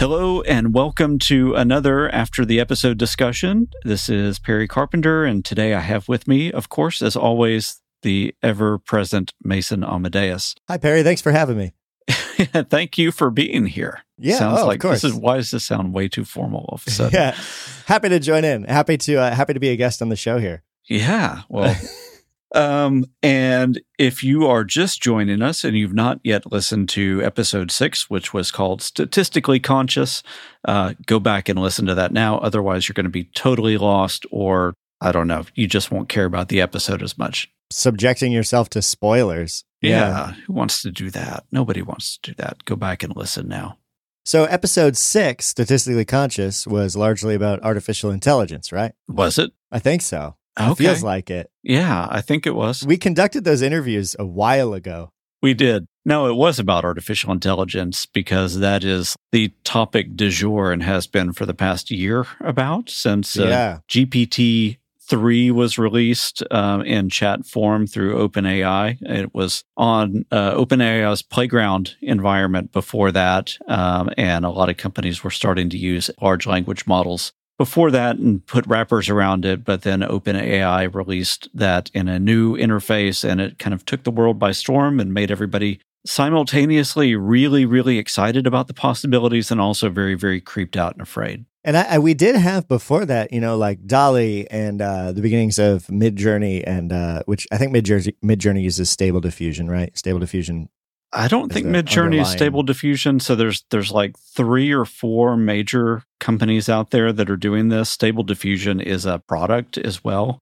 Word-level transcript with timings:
Hello 0.00 0.40
and 0.40 0.72
welcome 0.72 1.18
to 1.18 1.54
another 1.54 2.08
After 2.08 2.46
the 2.46 2.58
Episode 2.58 2.96
discussion. 2.96 3.68
This 3.84 4.08
is 4.08 4.38
Perry 4.38 4.66
Carpenter, 4.66 5.26
and 5.26 5.44
today 5.44 5.74
I 5.74 5.80
have 5.80 6.08
with 6.08 6.26
me, 6.26 6.50
of 6.50 6.70
course, 6.70 7.02
as 7.02 7.16
always, 7.16 7.82
the 8.00 8.34
ever 8.42 8.78
present 8.78 9.34
Mason 9.44 9.84
Amadeus. 9.84 10.54
Hi, 10.68 10.78
Perry. 10.78 11.02
Thanks 11.02 11.20
for 11.20 11.32
having 11.32 11.58
me. 11.58 11.72
Thank 12.08 12.96
you 12.96 13.12
for 13.12 13.28
being 13.30 13.66
here. 13.66 14.00
Yeah, 14.16 14.38
sounds 14.38 14.60
oh, 14.60 14.66
like 14.66 14.80
this 14.80 15.04
is 15.04 15.12
why 15.12 15.36
does 15.36 15.50
this 15.50 15.64
sound 15.66 15.92
way 15.92 16.08
too 16.08 16.24
formal 16.24 16.60
all 16.60 16.76
of 16.76 16.86
a 16.86 16.90
sudden? 16.92 17.12
yeah, 17.12 17.36
happy 17.84 18.08
to 18.08 18.18
join 18.18 18.42
in. 18.42 18.64
Happy 18.64 18.96
to 18.96 19.16
uh, 19.16 19.34
happy 19.34 19.52
to 19.52 19.60
be 19.60 19.68
a 19.68 19.76
guest 19.76 20.00
on 20.00 20.08
the 20.08 20.16
show 20.16 20.38
here. 20.38 20.62
Yeah. 20.88 21.42
Well, 21.50 21.76
um, 22.54 23.04
and 23.22 23.80
if 23.98 24.24
you 24.24 24.46
are 24.46 24.64
just 24.64 25.00
joining 25.00 25.42
us 25.42 25.62
and 25.62 25.76
you've 25.76 25.94
not 25.94 26.20
yet 26.24 26.50
listened 26.50 26.88
to 26.90 27.22
episode 27.22 27.70
six, 27.70 28.10
which 28.10 28.34
was 28.34 28.50
called 28.50 28.82
Statistically 28.82 29.60
Conscious, 29.60 30.22
uh, 30.66 30.94
go 31.06 31.20
back 31.20 31.48
and 31.48 31.58
listen 31.58 31.86
to 31.86 31.94
that 31.94 32.12
now. 32.12 32.38
Otherwise, 32.38 32.88
you're 32.88 32.94
going 32.94 33.04
to 33.04 33.10
be 33.10 33.24
totally 33.24 33.78
lost, 33.78 34.26
or 34.30 34.74
I 35.00 35.12
don't 35.12 35.28
know, 35.28 35.44
you 35.54 35.66
just 35.66 35.90
won't 35.90 36.08
care 36.08 36.24
about 36.24 36.48
the 36.48 36.60
episode 36.60 37.02
as 37.02 37.16
much. 37.16 37.50
Subjecting 37.70 38.32
yourself 38.32 38.68
to 38.70 38.82
spoilers. 38.82 39.64
Yeah. 39.80 40.32
Who 40.46 40.52
wants 40.52 40.82
to 40.82 40.90
do 40.90 41.10
that? 41.10 41.44
Nobody 41.52 41.82
wants 41.82 42.18
to 42.18 42.32
do 42.32 42.34
that. 42.42 42.64
Go 42.64 42.74
back 42.74 43.02
and 43.02 43.14
listen 43.14 43.46
now. 43.46 43.78
So, 44.24 44.44
episode 44.44 44.96
six, 44.96 45.46
Statistically 45.46 46.04
Conscious, 46.04 46.66
was 46.66 46.94
largely 46.94 47.34
about 47.34 47.62
artificial 47.62 48.10
intelligence, 48.10 48.70
right? 48.70 48.92
Was 49.08 49.38
it? 49.38 49.52
I 49.72 49.78
think 49.78 50.02
so. 50.02 50.36
It 50.58 50.74
feels 50.76 51.02
like 51.02 51.30
it. 51.30 51.50
Yeah, 51.62 52.06
I 52.10 52.20
think 52.20 52.46
it 52.46 52.54
was. 52.54 52.84
We 52.84 52.96
conducted 52.96 53.44
those 53.44 53.62
interviews 53.62 54.16
a 54.18 54.26
while 54.26 54.74
ago. 54.74 55.12
We 55.42 55.54
did. 55.54 55.86
No, 56.04 56.26
it 56.26 56.34
was 56.34 56.58
about 56.58 56.84
artificial 56.84 57.32
intelligence 57.32 58.06
because 58.06 58.58
that 58.58 58.84
is 58.84 59.16
the 59.32 59.52
topic 59.64 60.16
du 60.16 60.30
jour 60.30 60.72
and 60.72 60.82
has 60.82 61.06
been 61.06 61.32
for 61.32 61.46
the 61.46 61.54
past 61.54 61.90
year 61.90 62.26
about 62.40 62.90
since 62.90 63.38
uh, 63.38 63.46
Yeah. 63.46 63.78
GPT 63.88 64.78
3 65.08 65.50
was 65.50 65.76
released 65.78 66.42
um, 66.50 66.82
in 66.82 67.08
chat 67.10 67.44
form 67.44 67.86
through 67.86 68.16
OpenAI. 68.28 68.96
It 69.02 69.34
was 69.34 69.64
on 69.76 70.24
uh, 70.30 70.54
OpenAI's 70.54 71.20
playground 71.22 71.96
environment 72.00 72.70
before 72.72 73.10
that, 73.12 73.56
um, 73.66 74.08
and 74.16 74.44
a 74.44 74.50
lot 74.50 74.68
of 74.68 74.76
companies 74.76 75.24
were 75.24 75.30
starting 75.30 75.68
to 75.70 75.78
use 75.78 76.10
large 76.22 76.46
language 76.46 76.86
models 76.86 77.32
before 77.60 77.90
that 77.90 78.16
and 78.16 78.46
put 78.46 78.66
wrappers 78.66 79.10
around 79.10 79.44
it. 79.44 79.66
But 79.66 79.82
then 79.82 80.00
OpenAI 80.00 80.94
released 80.94 81.50
that 81.52 81.90
in 81.92 82.08
a 82.08 82.18
new 82.18 82.56
interface, 82.56 83.22
and 83.22 83.38
it 83.38 83.58
kind 83.58 83.74
of 83.74 83.84
took 83.84 84.04
the 84.04 84.10
world 84.10 84.38
by 84.38 84.52
storm 84.52 84.98
and 84.98 85.12
made 85.12 85.30
everybody 85.30 85.78
simultaneously 86.06 87.14
really, 87.14 87.66
really 87.66 87.98
excited 87.98 88.46
about 88.46 88.66
the 88.66 88.72
possibilities 88.72 89.50
and 89.50 89.60
also 89.60 89.90
very, 89.90 90.14
very 90.14 90.40
creeped 90.40 90.74
out 90.74 90.94
and 90.94 91.02
afraid. 91.02 91.44
And 91.62 91.76
I, 91.76 91.82
I, 91.82 91.98
we 91.98 92.14
did 92.14 92.34
have 92.36 92.66
before 92.66 93.04
that, 93.04 93.30
you 93.30 93.42
know, 93.42 93.58
like 93.58 93.86
DALL-E 93.86 94.46
and 94.50 94.80
uh, 94.80 95.12
the 95.12 95.20
beginnings 95.20 95.58
of 95.58 95.86
Midjourney, 95.88 96.64
and 96.66 96.90
uh, 96.90 97.24
which 97.26 97.46
I 97.52 97.58
think 97.58 97.74
Midjourney, 97.74 98.14
Midjourney 98.24 98.62
uses 98.62 98.88
Stable 98.88 99.20
Diffusion, 99.20 99.68
right? 99.68 99.94
Stable 99.98 100.20
Diffusion. 100.20 100.70
I 101.12 101.26
don't 101.28 101.52
think 101.52 101.66
Midjourney 101.66 102.20
is 102.20 102.28
stable 102.28 102.62
diffusion. 102.62 103.18
So 103.18 103.34
there's 103.34 103.64
there's 103.70 103.90
like 103.90 104.16
three 104.18 104.72
or 104.72 104.84
four 104.84 105.36
major 105.36 106.04
companies 106.20 106.68
out 106.68 106.90
there 106.90 107.12
that 107.12 107.28
are 107.28 107.36
doing 107.36 107.68
this. 107.68 107.90
Stable 107.90 108.22
diffusion 108.22 108.80
is 108.80 109.06
a 109.06 109.18
product 109.18 109.76
as 109.76 110.04
well. 110.04 110.38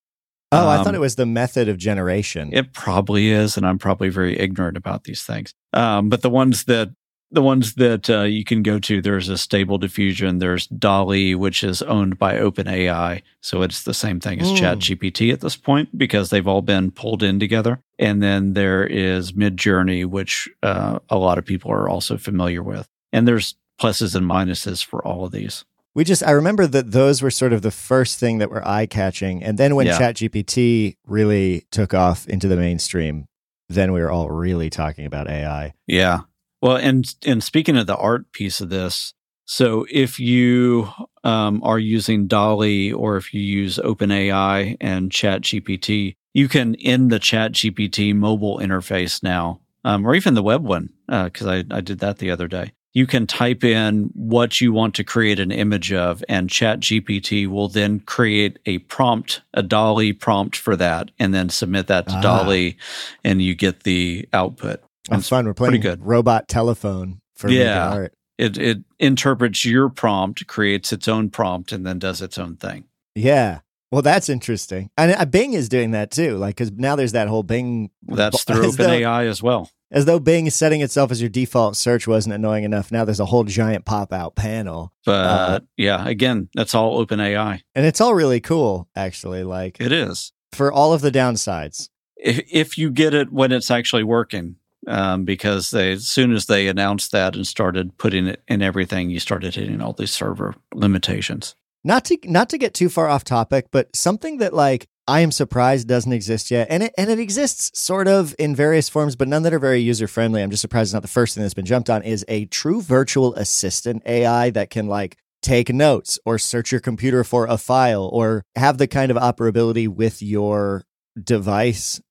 Oh, 0.50 0.68
I 0.68 0.78
Um, 0.78 0.84
thought 0.84 0.94
it 0.94 1.00
was 1.00 1.16
the 1.16 1.26
method 1.26 1.68
of 1.68 1.76
generation. 1.76 2.50
It 2.52 2.72
probably 2.72 3.30
is, 3.30 3.56
and 3.56 3.66
I'm 3.66 3.78
probably 3.78 4.08
very 4.08 4.38
ignorant 4.38 4.76
about 4.78 5.04
these 5.04 5.22
things. 5.22 5.52
Um, 5.74 6.08
but 6.08 6.22
the 6.22 6.30
ones 6.30 6.64
that 6.64 6.90
the 7.30 7.42
ones 7.42 7.74
that 7.74 8.08
uh, 8.08 8.22
you 8.22 8.42
can 8.44 8.62
go 8.62 8.78
to, 8.78 9.02
there's 9.02 9.28
a 9.28 9.36
stable 9.36 9.76
diffusion. 9.78 10.38
There's 10.38 10.66
DALL-E, 10.68 11.34
which 11.34 11.62
is 11.62 11.82
owned 11.82 12.18
by 12.18 12.36
OpenAI, 12.36 13.22
so 13.42 13.62
it's 13.62 13.84
the 13.84 13.92
same 13.94 14.18
thing 14.20 14.40
as 14.40 14.48
Mm. 14.48 14.56
ChatGPT 14.56 15.32
at 15.32 15.40
this 15.40 15.56
point 15.56 15.96
because 15.98 16.30
they've 16.30 16.48
all 16.48 16.62
been 16.62 16.90
pulled 16.90 17.22
in 17.22 17.38
together. 17.38 17.80
And 17.98 18.22
then 18.22 18.54
there 18.54 18.86
is 18.86 19.32
Midjourney, 19.32 20.06
which 20.06 20.48
uh, 20.62 21.00
a 21.10 21.18
lot 21.18 21.36
of 21.38 21.44
people 21.44 21.70
are 21.70 21.88
also 21.88 22.16
familiar 22.16 22.62
with. 22.62 22.88
And 23.12 23.28
there's 23.28 23.56
pluses 23.80 24.14
and 24.14 24.26
minuses 24.28 24.84
for 24.84 25.06
all 25.06 25.24
of 25.24 25.32
these. 25.32 25.64
We 25.94 26.04
just, 26.04 26.22
I 26.22 26.30
remember 26.30 26.66
that 26.66 26.92
those 26.92 27.22
were 27.22 27.30
sort 27.30 27.52
of 27.52 27.62
the 27.62 27.70
first 27.70 28.18
thing 28.20 28.38
that 28.38 28.50
were 28.50 28.66
eye 28.66 28.86
catching. 28.86 29.42
And 29.42 29.58
then 29.58 29.74
when 29.74 29.86
Yeah. 29.86 29.98
ChatGPT 29.98 30.96
really 31.06 31.64
took 31.72 31.92
off 31.92 32.26
into 32.28 32.46
the 32.48 32.56
mainstream, 32.56 33.26
then 33.68 33.92
we 33.92 34.00
were 34.00 34.10
all 34.10 34.30
really 34.30 34.70
talking 34.70 35.04
about 35.06 35.28
AI. 35.28 35.74
Yeah. 35.86 36.20
Well, 36.60 36.76
and 36.76 37.14
and 37.24 37.42
speaking 37.42 37.76
of 37.76 37.86
the 37.86 37.96
art 37.96 38.32
piece 38.32 38.60
of 38.60 38.68
this, 38.68 39.14
so 39.44 39.86
if 39.90 40.18
you 40.20 40.88
um, 41.24 41.62
are 41.62 41.78
using 41.78 42.26
DALL-E 42.26 42.92
or 42.92 43.16
if 43.16 43.32
you 43.32 43.40
use 43.40 43.78
OpenAI 43.78 44.76
and 44.80 45.10
ChatGPT, 45.10 46.16
you 46.34 46.48
can 46.48 46.74
in 46.74 47.08
the 47.08 47.20
ChatGPT 47.20 48.14
mobile 48.14 48.58
interface 48.58 49.22
now, 49.22 49.60
um, 49.84 50.06
or 50.06 50.14
even 50.14 50.34
the 50.34 50.42
web 50.42 50.64
one, 50.64 50.90
because 51.06 51.46
I, 51.46 51.64
I 51.70 51.80
did 51.80 52.00
that 52.00 52.18
the 52.18 52.30
other 52.30 52.48
day. 52.48 52.72
you 52.92 53.06
can 53.06 53.26
type 53.26 53.62
in 53.62 54.10
what 54.14 54.60
you 54.60 54.72
want 54.72 54.94
to 54.96 55.04
create 55.04 55.38
an 55.38 55.52
image 55.52 55.92
of, 55.92 56.24
and 56.28 56.48
ChatGPT 56.50 57.46
will 57.46 57.68
then 57.68 58.00
create 58.00 58.58
a 58.66 58.78
prompt, 58.78 59.42
a 59.54 59.62
DALL-E 59.62 60.14
prompt 60.14 60.56
for 60.56 60.74
that, 60.76 61.10
and 61.18 61.32
then 61.32 61.48
submit 61.48 61.86
that 61.86 62.08
to 62.08 62.14
Ah. 62.16 62.20
DALL-E, 62.20 62.76
and 63.22 63.40
you 63.40 63.54
get 63.54 63.84
the 63.84 64.28
output. 64.32 64.80
That's 65.08 65.20
It's 65.20 65.28
fun. 65.28 65.46
We're 65.46 65.54
pretty 65.54 65.78
playing 65.78 65.98
good. 65.98 66.06
robot 66.06 66.48
telephone 66.48 67.20
for 67.34 67.48
Yeah. 67.50 67.88
art. 67.88 68.14
It 68.38 68.56
it 68.58 68.78
interprets 68.98 69.64
your 69.64 69.88
prompt, 69.88 70.46
creates 70.46 70.92
its 70.92 71.08
own 71.08 71.30
prompt, 71.30 71.72
and 71.72 71.84
then 71.86 71.98
does 71.98 72.20
its 72.22 72.38
own 72.38 72.56
thing. 72.56 72.84
Yeah. 73.14 73.60
Well, 73.90 74.02
that's 74.02 74.28
interesting. 74.28 74.90
And 74.98 75.12
uh, 75.12 75.24
Bing 75.24 75.54
is 75.54 75.68
doing 75.68 75.92
that 75.92 76.10
too. 76.10 76.36
Like, 76.36 76.56
because 76.56 76.70
now 76.72 76.94
there's 76.94 77.12
that 77.12 77.26
whole 77.28 77.42
Bing. 77.42 77.90
That's 78.06 78.44
through 78.44 78.66
as 78.66 78.76
though, 78.76 78.86
OpenAI 78.86 79.26
as 79.26 79.42
well. 79.42 79.70
as 79.90 80.04
though 80.04 80.20
Bing 80.20 80.46
is 80.46 80.54
setting 80.54 80.82
itself 80.82 81.10
as 81.10 81.20
your 81.22 81.30
default 81.30 81.74
search 81.76 82.06
wasn't 82.06 82.34
annoying 82.34 82.64
enough. 82.64 82.92
Now 82.92 83.04
there's 83.06 83.18
a 83.18 83.24
whole 83.24 83.44
giant 83.44 83.86
pop 83.86 84.12
out 84.12 84.36
panel, 84.36 84.92
But 85.06 85.12
Uh, 85.24 85.60
yeah, 85.78 86.06
again, 86.06 86.48
that's 86.54 86.74
all 86.74 87.04
OpenAI. 87.04 87.60
and 87.74 87.86
it's 87.86 88.00
all 88.00 88.14
really 88.14 88.40
cool. 88.40 88.88
Actually, 88.94 89.42
like 89.42 89.80
It 89.80 89.90
is. 89.90 90.32
for 90.52 90.70
all 90.70 90.92
of 90.92 91.00
the 91.00 91.10
downsides. 91.10 91.88
if 92.16 92.44
if 92.52 92.76
you 92.78 92.90
get 92.90 93.14
it 93.14 93.32
when 93.32 93.52
it's 93.52 93.70
actually 93.70 94.04
working 94.04 94.56
um, 94.88 95.24
because 95.24 95.70
they 95.70 95.92
as 95.92 96.06
soon 96.06 96.32
as 96.32 96.46
they 96.46 96.68
announced 96.68 97.12
that 97.12 97.36
and 97.36 97.46
started 97.46 97.96
putting 97.98 98.26
it 98.26 98.42
in 98.48 98.62
everything 98.62 99.10
you 99.10 99.20
started 99.20 99.54
hitting 99.54 99.80
all 99.80 99.92
these 99.92 100.10
server 100.10 100.54
limitations 100.74 101.54
Not 101.84 102.04
to 102.06 102.18
not 102.24 102.48
to 102.50 102.58
get 102.58 102.74
too 102.74 102.88
far 102.88 103.08
off 103.08 103.24
topic, 103.24 103.66
but 103.70 103.94
something 103.94 104.38
that 104.38 104.52
like 104.52 104.86
I 105.08 105.20
am 105.20 105.32
surprised 105.32 105.88
doesn't 105.88 106.12
exist 106.12 106.50
yet, 106.50 106.66
and 106.70 106.82
it 106.82 106.92
and 106.98 107.08
it 107.08 107.18
exists 107.18 107.78
sort 107.80 108.08
of 108.08 108.34
in 108.38 108.54
various 108.54 108.90
forms, 108.90 109.16
but 109.16 109.26
none 109.26 109.42
that 109.44 109.54
are 109.54 109.58
very 109.58 109.80
user 109.80 110.06
friendly. 110.06 110.42
I'm 110.42 110.50
just 110.50 110.60
surprised 110.60 110.88
it's 110.88 110.92
not 110.92 111.00
the 111.00 111.08
first 111.08 111.34
thing 111.34 111.42
that's 111.42 111.54
been 111.54 111.64
jumped 111.64 111.88
on. 111.88 112.02
Is 112.02 112.26
a 112.28 112.44
true 112.46 112.82
virtual 112.82 113.34
assistant 113.34 114.02
AI 114.04 114.50
that 114.50 114.68
can 114.68 114.86
like 114.86 115.16
take 115.40 115.72
notes 115.72 116.18
or 116.26 116.38
search 116.38 116.72
your 116.72 116.80
computer 116.82 117.24
for 117.24 117.46
a 117.46 117.56
file 117.56 118.10
or 118.12 118.42
have 118.54 118.76
the 118.76 118.86
kind 118.86 119.10
of 119.10 119.16
operability 119.16 119.88
with 119.88 120.20
your 120.20 120.84
device. 121.22 122.02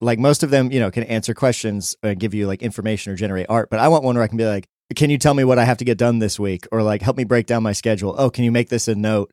Like 0.00 0.18
most 0.18 0.42
of 0.42 0.50
them, 0.50 0.70
you 0.70 0.80
know, 0.80 0.90
can 0.90 1.04
answer 1.04 1.32
questions, 1.34 1.96
uh, 2.02 2.14
give 2.14 2.34
you 2.34 2.46
like 2.46 2.62
information 2.62 3.12
or 3.12 3.16
generate 3.16 3.46
art. 3.48 3.70
But 3.70 3.80
I 3.80 3.88
want 3.88 4.04
one 4.04 4.14
where 4.16 4.24
I 4.24 4.28
can 4.28 4.36
be 4.36 4.44
like, 4.46 4.66
can 4.94 5.10
you 5.10 5.18
tell 5.18 5.34
me 5.34 5.42
what 5.44 5.58
I 5.58 5.64
have 5.64 5.78
to 5.78 5.84
get 5.84 5.98
done 5.98 6.18
this 6.18 6.38
week? 6.38 6.66
Or 6.70 6.82
like, 6.82 7.02
help 7.02 7.16
me 7.16 7.24
break 7.24 7.46
down 7.46 7.62
my 7.62 7.72
schedule. 7.72 8.14
Oh, 8.16 8.30
can 8.30 8.44
you 8.44 8.52
make 8.52 8.68
this 8.68 8.88
a 8.88 8.94
note? 8.94 9.30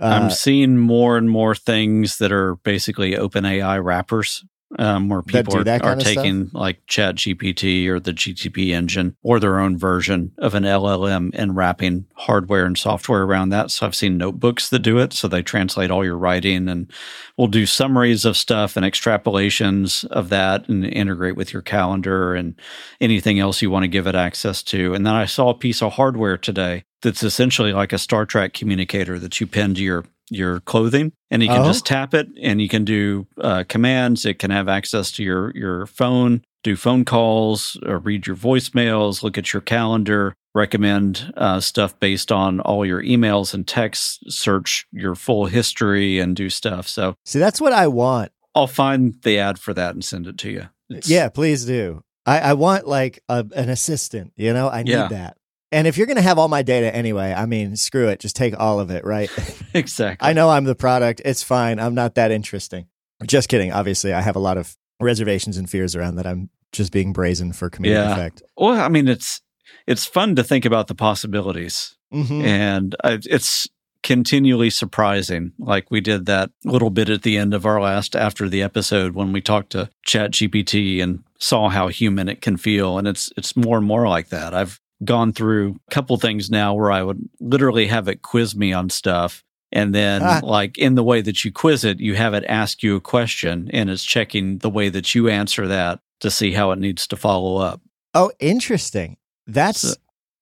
i'm 0.00 0.24
Uh, 0.24 0.28
seeing 0.28 0.76
more 0.76 1.16
and 1.16 1.30
more 1.30 1.54
things 1.54 2.18
that 2.18 2.32
are 2.32 2.56
basically 2.64 3.12
OpenAI 3.12 3.82
wrappers 3.84 4.44
um, 4.78 5.08
where 5.08 5.22
people 5.22 5.54
do 5.54 5.60
are, 5.60 5.64
that 5.64 5.82
are 5.82 5.92
of 5.92 6.02
stuff? 6.02 6.14
taking 6.14 6.50
like 6.52 6.84
chat 6.86 7.16
gpt 7.16 7.86
or 7.88 8.00
the 8.00 8.12
GPT 8.12 8.70
engine 8.70 9.16
or 9.22 9.38
their 9.38 9.58
own 9.58 9.76
version 9.78 10.32
of 10.38 10.54
an 10.54 10.64
llm 10.64 11.30
and 11.34 11.56
wrapping 11.56 12.06
hardware 12.14 12.64
and 12.64 12.76
software 12.78 13.22
around 13.22 13.50
that. 13.50 13.70
So 13.70 13.86
i've 13.86 13.94
seen 13.94 14.18
notebooks 14.18 14.68
that 14.70 14.80
do 14.80 14.98
it. 14.98 15.12
So 15.12 15.28
they 15.28 15.42
translate 15.42 15.90
all 15.90 16.04
your 16.04 16.18
writing 16.18 16.68
and 16.68 16.90
will 17.36 17.46
do 17.46 17.66
summaries 17.66 18.24
of 18.24 18.36
stuff 18.36 18.76
and 18.76 18.84
extrapolations 18.84 20.04
of 20.06 20.28
that 20.28 20.68
and 20.68 20.84
integrate 20.84 21.36
with 21.36 21.52
your 21.52 21.62
calendar 21.62 22.34
and 22.34 22.54
anything 23.00 23.38
else 23.38 23.62
you 23.62 23.70
want 23.70 23.84
to 23.84 23.88
give 23.88 24.06
it 24.06 24.14
access 24.14 24.62
to. 24.64 24.94
And 24.94 25.06
then 25.06 25.14
i 25.14 25.26
saw 25.26 25.50
a 25.50 25.54
piece 25.54 25.82
of 25.82 25.92
hardware 25.92 26.36
today 26.36 26.84
that's 27.02 27.22
essentially 27.22 27.72
like 27.72 27.92
a 27.92 27.98
star 27.98 28.24
trek 28.26 28.54
communicator 28.54 29.18
that 29.18 29.40
you 29.40 29.46
pin 29.46 29.74
to 29.74 29.82
your 29.82 30.04
your 30.30 30.60
clothing 30.60 31.12
and 31.30 31.42
you 31.42 31.48
can 31.48 31.62
Oh. 31.62 31.66
just 31.66 31.84
tap 31.86 32.14
it 32.14 32.28
and 32.40 32.60
you 32.60 32.68
can 32.68 32.84
do 32.84 33.26
uh, 33.40 33.64
commands 33.68 34.24
it 34.24 34.38
can 34.38 34.50
have 34.50 34.68
access 34.68 35.12
to 35.12 35.22
your 35.22 35.52
your 35.54 35.86
phone 35.86 36.42
do 36.62 36.76
phone 36.76 37.04
calls 37.04 37.76
or 37.84 37.98
read 37.98 38.26
your 38.26 38.36
voicemails 38.36 39.22
look 39.22 39.36
at 39.36 39.52
your 39.52 39.60
calendar 39.62 40.34
recommend 40.54 41.32
uh, 41.36 41.60
stuff 41.60 41.98
based 42.00 42.32
on 42.32 42.60
all 42.60 42.86
your 42.86 43.02
emails 43.02 43.52
and 43.52 43.66
texts 43.68 44.18
search 44.34 44.86
your 44.92 45.14
full 45.14 45.46
history 45.46 46.18
and 46.18 46.36
do 46.36 46.48
stuff 46.48 46.88
so 46.88 47.14
see, 47.26 47.38
that's 47.38 47.60
what 47.60 47.72
I 47.72 47.86
want. 47.86 48.32
i'll 48.54 48.66
find 48.66 49.20
the 49.22 49.38
ad 49.38 49.58
for 49.58 49.74
that 49.74 49.94
and 49.94 50.04
send 50.04 50.26
it 50.26 50.38
to 50.38 50.50
you 50.50 50.68
It's- 50.90 51.08
Yeah, 51.08 51.28
please 51.28 51.64
do. 51.64 52.02
I, 52.26 52.40
I 52.40 52.52
want 52.54 52.86
like 52.88 53.22
a, 53.28 53.44
an 53.54 53.68
assistant, 53.68 54.32
you 54.36 54.54
know, 54.54 54.70
I 54.70 54.82
need 54.82 54.92
Yeah. 54.92 55.08
that. 55.08 55.36
And 55.74 55.86
if 55.86 55.96
you're 55.98 56.06
going 56.06 56.16
to 56.16 56.22
have 56.22 56.38
all 56.38 56.48
my 56.48 56.62
data 56.62 56.94
anyway, 56.94 57.34
I 57.36 57.46
mean, 57.46 57.76
screw 57.76 58.08
it. 58.08 58.20
Just 58.20 58.36
take 58.36 58.54
all 58.58 58.78
of 58.80 58.90
it, 58.90 59.04
right? 59.04 59.28
exactly 59.74 60.28
I 60.28 60.32
know 60.32 60.48
I'm 60.48 60.64
the 60.64 60.74
product. 60.74 61.20
It's 61.24 61.42
fine. 61.42 61.78
I'm 61.80 61.94
not 61.94 62.14
that 62.14 62.30
interesting. 62.30 62.86
Just 63.26 63.48
kidding. 63.48 63.72
Obviously, 63.72 64.12
I 64.12 64.20
have 64.20 64.36
a 64.36 64.40
lot 64.40 64.56
of 64.56 64.76
reservations 65.00 65.56
and 65.56 65.68
fears 65.68 65.96
around 65.96 66.14
that. 66.16 66.26
I'm 66.26 66.50
just 66.72 66.92
being 66.92 67.12
brazen 67.12 67.52
for 67.52 67.70
comedic 67.70 67.90
Yeah. 67.92 68.12
effect. 68.12 68.42
well 68.56 68.80
i 68.80 68.88
mean 68.88 69.06
it's 69.06 69.40
it's 69.86 70.04
fun 70.06 70.34
to 70.34 70.42
think 70.42 70.64
about 70.64 70.88
the 70.88 70.94
possibilities 70.96 71.96
Mhm. 72.12 72.42
and 72.42 72.96
I, 73.04 73.18
it's 73.24 73.68
continually 74.02 74.70
surprising 74.70 75.52
like 75.58 75.90
we 75.92 76.00
did 76.00 76.26
that 76.26 76.50
little 76.64 76.90
bit 76.90 77.08
at 77.08 77.22
the 77.22 77.38
end 77.38 77.54
of 77.54 77.64
our 77.64 77.80
last 77.80 78.14
after 78.16 78.48
the 78.48 78.60
episode 78.60 79.14
when 79.14 79.32
we 79.32 79.40
talked 79.40 79.70
to 79.70 79.88
chat 80.04 80.32
gpt 80.32 81.00
and 81.00 81.22
saw 81.38 81.68
how 81.68 81.86
human 81.88 82.28
it 82.28 82.42
can 82.42 82.56
feel 82.56 82.98
and 82.98 83.06
it's 83.08 83.32
it's 83.36 83.56
more 83.56 83.78
and 83.78 83.86
more 83.86 84.08
like 84.08 84.28
that 84.30 84.52
i've 84.52 84.80
gone 85.04 85.32
through 85.32 85.76
a 85.88 85.94
couple 85.94 86.16
things 86.16 86.50
now 86.50 86.74
where 86.74 86.92
i 86.92 87.02
would 87.02 87.20
literally 87.40 87.86
have 87.86 88.06
it 88.08 88.22
quiz 88.22 88.54
me 88.54 88.72
on 88.72 88.88
stuff 88.90 89.42
and 89.72 89.94
then 89.94 90.20
Ah. 90.22 90.40
like 90.44 90.78
in 90.78 90.94
the 90.94 91.02
way 91.02 91.20
that 91.20 91.44
you 91.44 91.50
quiz 91.50 91.84
it 91.84 91.98
you 92.00 92.14
have 92.14 92.32
it 92.34 92.44
ask 92.48 92.82
you 92.82 92.94
a 92.96 93.00
question 93.00 93.68
and 93.72 93.90
it's 93.90 94.04
checking 94.04 94.58
the 94.58 94.70
way 94.70 94.88
that 94.88 95.14
you 95.14 95.28
answer 95.28 95.66
that 95.66 95.98
to 96.20 96.30
see 96.30 96.52
how 96.52 96.70
it 96.70 96.78
needs 96.78 97.06
to 97.08 97.16
follow 97.16 97.56
up 97.56 97.80
Oh, 98.16 98.30
interesting. 98.38 99.16
That's. 99.48 99.80
So- 99.80 99.94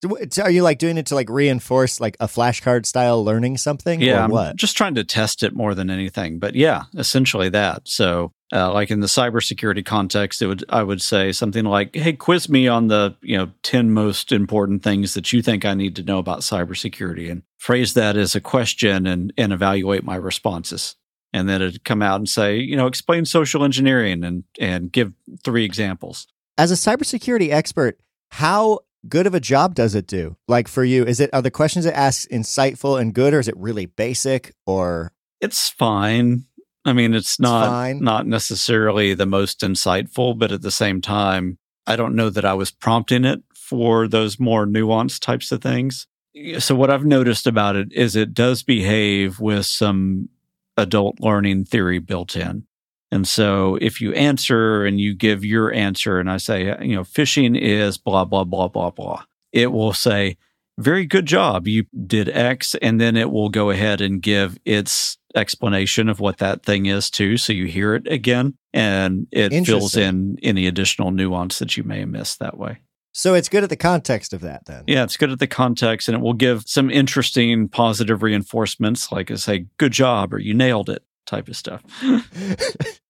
are 0.05 0.51
you 0.51 0.63
like 0.63 0.79
doing 0.79 0.99
it 0.99 1.07
to 1.07 1.15
like 1.15 1.29
reinforce 1.29 2.01
like 2.01 2.17
a 2.19 2.27
flashcard 2.27 2.87
style 2.87 3.25
learning 3.25 3.57
something? 3.57 4.01
Yeah, 4.01 4.27
what? 4.27 4.57
just 4.57 4.77
trying 4.77 4.97
to 4.97 5.05
test 5.05 5.43
it 5.43 5.55
more 5.55 5.75
than 5.75 5.91
anything. 5.91 6.39
But 6.39 6.55
yeah, 6.55 6.85
essentially 6.97 7.49
that. 7.51 7.83
So, 7.85 8.33
uh, 8.53 8.73
like 8.73 8.91
in 8.91 9.01
the 9.01 9.07
cybersecurity 9.07 9.85
context, 9.85 10.43
it 10.43 10.47
would 10.47 10.65
I 10.69 10.83
would 10.83 11.01
say 11.01 11.33
something 11.33 11.65
like, 11.65 11.95
"Hey, 11.95 12.15
quiz 12.15 12.49
me 12.49 12.67
on 12.67 12.89
the 12.89 13.17
you 13.23 13.37
know 13.37 13.51
ten 13.63 13.93
most 13.93 14.33
important 14.33 14.83
things 14.83 15.15
that 15.15 15.33
you 15.33 15.41
think 15.41 15.65
I 15.65 15.75
need 15.75 15.97
to 15.97 16.03
know 16.03 16.19
about 16.19 16.41
cybersecurity," 16.41 17.31
and 17.31 17.43
phrase 17.59 17.95
that 17.95 18.17
as 18.17 18.35
a 18.35 18.41
question 18.41 19.07
and 19.07 19.33
and 19.37 19.53
evaluate 19.53 20.05
my 20.05 20.17
responses. 20.17 20.97
And 21.35 21.49
then 21.49 21.63
it'd 21.63 21.85
come 21.85 22.03
out 22.03 22.17
and 22.17 22.29
say, 22.29 22.59
you 22.59 22.77
know, 22.77 22.87
explain 22.87 23.25
social 23.25 23.65
engineering 23.65 24.25
and 24.25 24.45
and 24.61 24.91
give 24.91 25.13
three 25.45 25.65
examples. 25.65 26.27
As 26.59 26.71
a 26.71 26.75
cybersecurity 26.75 27.51
expert, 27.51 27.99
how 28.31 28.81
good 29.09 29.27
of 29.27 29.35
a 29.35 29.41
job 29.41 29.75
does 29.75 29.95
it 29.95 30.07
do? 30.07 30.37
Like 30.49 30.69
for 30.69 30.85
you, 30.85 31.05
is 31.05 31.21
it 31.21 31.31
are 31.33 31.43
the 31.43 31.51
questions 31.51 31.87
it 31.87 31.95
asks 31.95 32.27
insightful 32.31 33.01
and 33.01 33.15
good, 33.15 33.35
or 33.35 33.41
is 33.41 33.49
it 33.49 33.57
really 33.57 33.87
basic? 33.87 34.55
Or 34.67 35.13
It's 35.41 35.69
fine. 35.69 36.45
I 36.85 36.93
mean, 36.93 37.15
it's 37.15 37.39
not 37.39 37.69
fine. 37.69 38.01
not 38.01 38.27
necessarily 38.27 39.15
the 39.15 39.27
most 39.27 39.61
insightful, 39.61 40.37
but 40.37 40.51
at 40.51 40.63
the 40.63 40.71
same 40.71 41.01
time, 41.01 41.59
I 41.87 41.97
don't 41.97 42.17
know 42.17 42.31
that 42.31 42.45
I 42.45 42.55
was 42.55 42.71
prompting 42.71 43.25
it 43.25 43.43
for 43.55 44.09
those 44.09 44.41
more 44.41 44.67
nuanced 44.67 45.21
types 45.21 45.53
of 45.53 45.63
things. 45.63 46.07
So 46.59 46.75
what 46.75 46.91
I've 46.91 47.05
noticed 47.05 47.47
about 47.47 47.77
it 47.77 47.93
is 47.93 48.17
it 48.17 48.35
does 48.35 48.63
behave 48.63 49.39
with 49.39 49.67
some 49.67 50.29
adult 50.77 51.21
learning 51.21 51.67
theory 51.67 51.99
built 51.99 52.37
in. 52.37 52.67
And 53.13 53.29
so 53.29 53.77
if 53.83 54.01
you 54.01 54.15
answer 54.15 54.87
and 54.87 54.99
you 54.99 55.15
give 55.15 55.45
your 55.45 55.73
answer 55.73 56.19
and 56.19 56.31
I 56.31 56.39
say, 56.39 56.65
you 56.81 56.97
know, 56.97 57.03
phishing 57.03 57.61
is 57.61 57.99
blah 57.99 58.25
blah 58.25 58.45
blah 58.45 58.69
blah 58.69 58.91
blah, 58.91 59.25
it 59.53 59.71
will 59.71 59.93
say, 59.93 60.39
very 60.79 61.05
good 61.05 61.27
job. 61.27 61.69
You 61.69 61.85
did 62.07 62.31
X, 62.31 62.75
and 62.81 62.99
then 62.99 63.15
it 63.19 63.31
will 63.31 63.51
go 63.51 63.69
ahead 63.69 64.01
and 64.01 64.23
give 64.23 64.59
its 64.65 65.19
explanation 65.35 66.09
of 66.09 66.21
what 66.21 66.39
that 66.39 66.63
thing 66.63 66.87
is 66.87 67.11
too. 67.11 67.37
So 67.37 67.53
you 67.53 67.67
hear 67.67 67.95
it 67.95 68.07
again 68.07 68.55
and 68.73 69.27
it 69.31 69.67
fills 69.67 69.95
in 69.95 70.39
any 70.43 70.67
additional 70.67 71.11
nuance 71.11 71.59
that 71.59 71.77
you 71.77 71.85
may 71.85 72.01
have 72.01 72.09
missed 72.09 72.39
that 72.39 72.57
way. 72.57 72.79
so 73.13 73.35
it's 73.35 73.51
good 73.51 73.63
at 73.63 73.69
the 73.69 73.77
context 73.77 74.33
of 74.33 74.41
that 74.41 74.65
then. 74.65 74.85
Yeah, 74.87 75.05
it's 75.05 75.19
good 75.19 75.31
at 75.31 75.39
the 75.39 75.47
context 75.47 76.09
and 76.09 76.17
it 76.17 76.23
will 76.23 76.33
give 76.33 76.65
some 76.67 76.91
interesting 76.91 77.69
positive 77.69 78.23
reinforcements, 78.23 79.13
like 79.13 79.31
I 79.31 79.35
say, 79.35 79.67
good 79.77 79.93
job 79.93 80.33
or 80.33 80.39
you 80.39 80.55
nailed 80.55 80.89
it 80.89 81.03
type 81.27 81.49
of 81.49 81.57
stuff. 81.57 81.83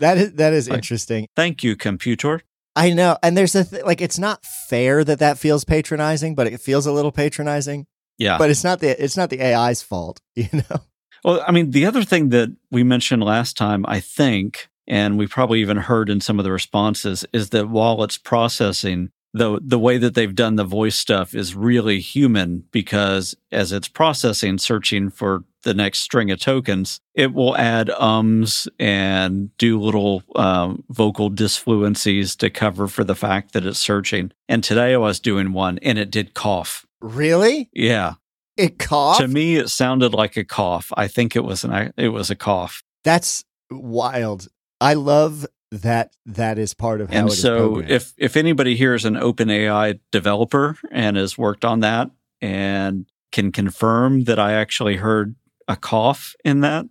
that 0.00 0.18
is 0.18 0.32
that 0.34 0.52
is 0.52 0.68
Like- 0.68 0.78
interesting. 0.78 1.26
Thank 1.36 1.62
you, 1.64 1.76
computer. 1.76 2.40
I 2.74 2.90
know, 2.90 3.18
and 3.22 3.36
there's 3.36 3.54
a 3.54 3.64
th- 3.64 3.84
like 3.84 4.00
it's 4.00 4.18
not 4.18 4.44
fair 4.68 5.04
that 5.04 5.18
that 5.18 5.38
feels 5.38 5.64
patronizing, 5.64 6.34
but 6.34 6.46
it 6.46 6.60
feels 6.60 6.86
a 6.86 6.92
little 6.92 7.12
patronizing. 7.12 7.86
Yeah. 8.18 8.38
But 8.38 8.50
it's 8.50 8.64
not 8.64 8.80
the 8.80 9.02
it's 9.02 9.16
not 9.16 9.30
the 9.30 9.42
AI's 9.42 9.82
fault, 9.82 10.20
you 10.34 10.48
know. 10.52 10.80
Well, 11.24 11.44
I 11.46 11.52
mean, 11.52 11.70
the 11.70 11.86
other 11.86 12.02
thing 12.02 12.30
that 12.30 12.48
we 12.70 12.82
mentioned 12.82 13.22
last 13.22 13.56
time, 13.56 13.84
I 13.86 14.00
think, 14.00 14.68
and 14.88 15.18
we 15.18 15.26
probably 15.26 15.60
even 15.60 15.76
heard 15.76 16.08
in 16.10 16.20
some 16.20 16.38
of 16.40 16.44
the 16.44 16.50
responses, 16.52 17.24
is 17.32 17.50
that 17.50 17.68
while 17.68 18.02
it's 18.02 18.18
processing, 18.18 19.10
the 19.34 19.60
the 19.62 19.78
way 19.78 19.98
that 19.98 20.14
they've 20.14 20.34
done 20.34 20.56
the 20.56 20.64
voice 20.64 20.96
stuff 20.96 21.34
is 21.34 21.54
really 21.54 22.00
human 22.00 22.64
because 22.72 23.34
as 23.50 23.70
it's 23.72 23.88
processing, 23.88 24.58
searching 24.58 25.10
for 25.10 25.44
the 25.62 25.74
next 25.74 26.00
string 26.00 26.30
of 26.30 26.40
tokens, 26.40 27.00
it 27.14 27.32
will 27.32 27.56
add 27.56 27.90
ums 27.90 28.68
and 28.78 29.56
do 29.58 29.80
little 29.80 30.22
um, 30.36 30.84
vocal 30.88 31.30
disfluencies 31.30 32.36
to 32.38 32.50
cover 32.50 32.88
for 32.88 33.04
the 33.04 33.14
fact 33.14 33.52
that 33.52 33.66
it's 33.66 33.78
searching. 33.78 34.32
And 34.48 34.62
today 34.62 34.94
I 34.94 34.98
was 34.98 35.20
doing 35.20 35.52
one 35.52 35.78
and 35.78 35.98
it 35.98 36.10
did 36.10 36.34
cough. 36.34 36.86
Really? 37.00 37.70
Yeah. 37.72 38.14
It 38.56 38.78
coughed? 38.78 39.20
To 39.20 39.28
me, 39.28 39.56
it 39.56 39.68
sounded 39.68 40.12
like 40.12 40.36
a 40.36 40.44
cough. 40.44 40.92
I 40.96 41.08
think 41.08 41.34
it 41.34 41.44
was 41.44 41.64
an 41.64 41.92
it 41.96 42.08
was 42.08 42.30
a 42.30 42.36
cough. 42.36 42.82
That's 43.02 43.44
wild. 43.70 44.48
I 44.80 44.94
love 44.94 45.46
that 45.70 46.14
that 46.26 46.58
is 46.58 46.74
part 46.74 47.00
of 47.00 47.10
how 47.10 47.20
and 47.20 47.32
so 47.32 47.78
if 47.78 48.12
if 48.18 48.36
anybody 48.36 48.76
here 48.76 48.94
is 48.94 49.06
an 49.06 49.14
OpenAI 49.14 49.98
developer 50.10 50.76
and 50.90 51.16
has 51.16 51.38
worked 51.38 51.64
on 51.64 51.80
that 51.80 52.10
and 52.42 53.06
can 53.32 53.50
confirm 53.50 54.24
that 54.24 54.38
I 54.38 54.52
actually 54.52 54.96
heard 54.96 55.34
a 55.68 55.76
cough 55.76 56.34
in 56.44 56.60
that, 56.60 56.86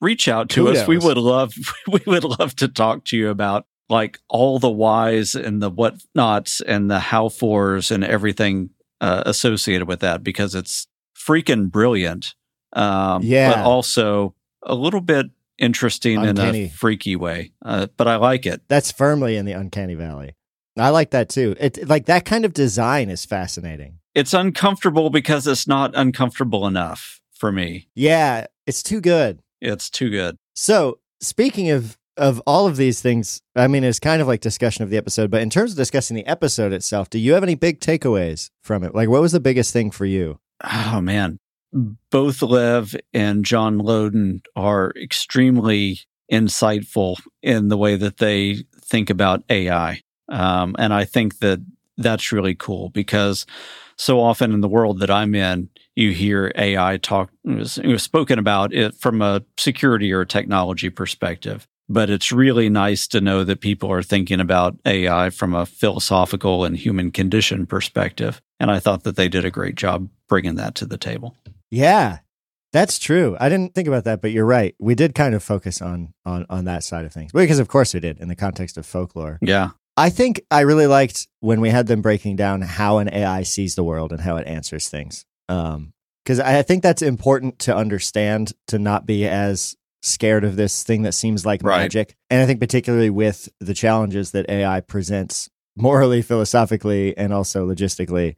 reach 0.00 0.28
out 0.28 0.48
to 0.50 0.68
us. 0.68 0.86
We 0.86 0.98
would 0.98 1.18
love 1.18 1.54
we 1.88 2.00
would 2.06 2.24
love 2.24 2.54
to 2.56 2.68
talk 2.68 3.04
to 3.06 3.16
you 3.16 3.30
about 3.30 3.66
like 3.88 4.18
all 4.28 4.58
the 4.58 4.70
whys 4.70 5.34
and 5.34 5.62
the 5.62 5.70
whatnots 5.70 6.60
and 6.60 6.90
the 6.90 6.98
how 6.98 7.28
fors 7.28 7.90
and 7.90 8.02
everything 8.02 8.70
uh, 9.00 9.22
associated 9.26 9.86
with 9.86 10.00
that 10.00 10.22
because 10.24 10.54
it's 10.54 10.86
freaking 11.16 11.70
brilliant. 11.70 12.34
Um, 12.72 13.22
Yeah. 13.22 13.54
but 13.54 13.58
also 13.64 14.34
a 14.62 14.74
little 14.74 15.00
bit 15.00 15.26
interesting 15.58 16.18
Uncanny. 16.18 16.64
in 16.64 16.66
a 16.66 16.68
freaky 16.68 17.16
way. 17.16 17.52
Uh, 17.64 17.86
but 17.96 18.08
I 18.08 18.16
like 18.16 18.44
it. 18.44 18.62
that's 18.68 18.90
firmly 18.92 19.36
in 19.36 19.46
the 19.46 19.52
uncanny 19.52 19.94
valley. 19.94 20.34
I 20.78 20.90
like 20.90 21.10
that 21.10 21.28
too. 21.30 21.56
It 21.58 21.88
like 21.88 22.06
that 22.06 22.24
kind 22.26 22.44
of 22.44 22.52
design 22.52 23.08
is 23.08 23.24
fascinating. 23.24 23.98
It's 24.14 24.34
uncomfortable 24.34 25.08
because 25.10 25.46
it's 25.46 25.66
not 25.66 25.92
uncomfortable 25.94 26.66
enough 26.66 27.20
for 27.36 27.52
me. 27.52 27.88
Yeah, 27.94 28.46
it's 28.66 28.82
too 28.82 29.00
good. 29.00 29.40
It's 29.60 29.90
too 29.90 30.10
good. 30.10 30.36
So, 30.54 30.98
speaking 31.20 31.70
of 31.70 31.96
of 32.16 32.42
all 32.46 32.66
of 32.66 32.76
these 32.76 33.02
things, 33.02 33.42
I 33.54 33.68
mean, 33.68 33.84
it's 33.84 33.98
kind 33.98 34.22
of 34.22 34.28
like 34.28 34.40
discussion 34.40 34.82
of 34.82 34.90
the 34.90 34.96
episode, 34.96 35.30
but 35.30 35.42
in 35.42 35.50
terms 35.50 35.72
of 35.72 35.76
discussing 35.76 36.14
the 36.14 36.26
episode 36.26 36.72
itself, 36.72 37.10
do 37.10 37.18
you 37.18 37.34
have 37.34 37.42
any 37.42 37.54
big 37.54 37.80
takeaways 37.80 38.48
from 38.62 38.84
it? 38.84 38.94
Like, 38.94 39.10
what 39.10 39.20
was 39.20 39.32
the 39.32 39.40
biggest 39.40 39.72
thing 39.72 39.90
for 39.90 40.06
you? 40.06 40.38
Oh 40.64 41.00
man, 41.02 41.38
both 42.10 42.40
Lev 42.40 42.96
and 43.12 43.44
John 43.44 43.78
Laudun 43.78 44.40
are 44.54 44.92
extremely 45.00 46.00
insightful 46.32 47.20
in 47.42 47.68
the 47.68 47.76
way 47.76 47.96
that 47.96 48.16
they 48.16 48.64
think 48.80 49.10
about 49.10 49.44
AI, 49.50 50.00
um, 50.30 50.74
and 50.78 50.94
I 50.94 51.04
think 51.04 51.38
that 51.40 51.60
that's 51.98 52.32
really 52.32 52.54
cool 52.54 52.90
because 52.90 53.46
so 53.96 54.20
often 54.20 54.52
in 54.52 54.60
the 54.60 54.68
world 54.68 55.00
that 55.00 55.10
I'm 55.10 55.34
in, 55.34 55.70
you 55.94 56.12
hear 56.12 56.52
AI 56.56 56.98
talk 56.98 57.30
it 57.44 57.56
was, 57.56 57.78
it 57.78 57.86
was 57.86 58.02
spoken 58.02 58.38
about 58.38 58.72
it 58.72 58.94
from 58.94 59.22
a 59.22 59.42
security 59.56 60.12
or 60.12 60.24
technology 60.24 60.90
perspective. 60.90 61.66
But 61.88 62.10
it's 62.10 62.32
really 62.32 62.68
nice 62.68 63.06
to 63.08 63.20
know 63.20 63.44
that 63.44 63.60
people 63.60 63.92
are 63.92 64.02
thinking 64.02 64.40
about 64.40 64.76
AI 64.84 65.30
from 65.30 65.54
a 65.54 65.66
philosophical 65.66 66.64
and 66.64 66.76
human 66.76 67.12
condition 67.12 67.64
perspective. 67.64 68.42
And 68.58 68.70
I 68.72 68.80
thought 68.80 69.04
that 69.04 69.14
they 69.14 69.28
did 69.28 69.44
a 69.44 69.50
great 69.50 69.76
job 69.76 70.08
bringing 70.28 70.56
that 70.56 70.74
to 70.76 70.86
the 70.86 70.98
table. 70.98 71.36
Yeah, 71.70 72.18
that's 72.72 72.98
true. 72.98 73.36
I 73.38 73.48
didn't 73.48 73.74
think 73.74 73.86
about 73.86 74.04
that, 74.04 74.20
but 74.20 74.32
you're 74.32 74.44
right. 74.44 74.74
We 74.80 74.94
did 74.94 75.14
kind 75.14 75.34
of 75.34 75.42
focus 75.42 75.80
on 75.80 76.12
on 76.24 76.44
on 76.50 76.64
that 76.64 76.82
side 76.82 77.04
of 77.04 77.12
things 77.12 77.32
because, 77.32 77.58
of 77.58 77.68
course, 77.68 77.94
we 77.94 78.00
did 78.00 78.18
in 78.18 78.28
the 78.28 78.36
context 78.36 78.76
of 78.76 78.84
folklore. 78.84 79.38
Yeah. 79.40 79.70
I 79.96 80.10
think 80.10 80.42
I 80.50 80.60
really 80.60 80.86
liked 80.86 81.26
when 81.40 81.60
we 81.60 81.70
had 81.70 81.86
them 81.86 82.02
breaking 82.02 82.36
down 82.36 82.60
how 82.62 82.98
an 82.98 83.08
AI 83.12 83.42
sees 83.42 83.74
the 83.74 83.84
world 83.84 84.12
and 84.12 84.20
how 84.20 84.36
it 84.36 84.46
answers 84.46 84.88
things. 84.88 85.24
Um, 85.48 85.92
because 86.24 86.40
I 86.40 86.58
I 86.58 86.62
think 86.62 86.82
that's 86.82 87.02
important 87.02 87.58
to 87.60 87.76
understand 87.76 88.52
to 88.66 88.78
not 88.78 89.06
be 89.06 89.26
as 89.26 89.76
scared 90.02 90.44
of 90.44 90.56
this 90.56 90.82
thing 90.82 91.02
that 91.02 91.12
seems 91.12 91.46
like 91.46 91.62
Right. 91.62 91.82
magic. 91.82 92.14
And 92.30 92.42
I 92.42 92.46
think 92.46 92.60
particularly 92.60 93.10
with 93.10 93.48
the 93.60 93.74
challenges 93.74 94.32
that 94.32 94.48
AI 94.48 94.80
presents 94.80 95.48
morally, 95.76 96.22
philosophically, 96.22 97.16
and 97.16 97.32
also 97.32 97.66
logistically, 97.66 98.34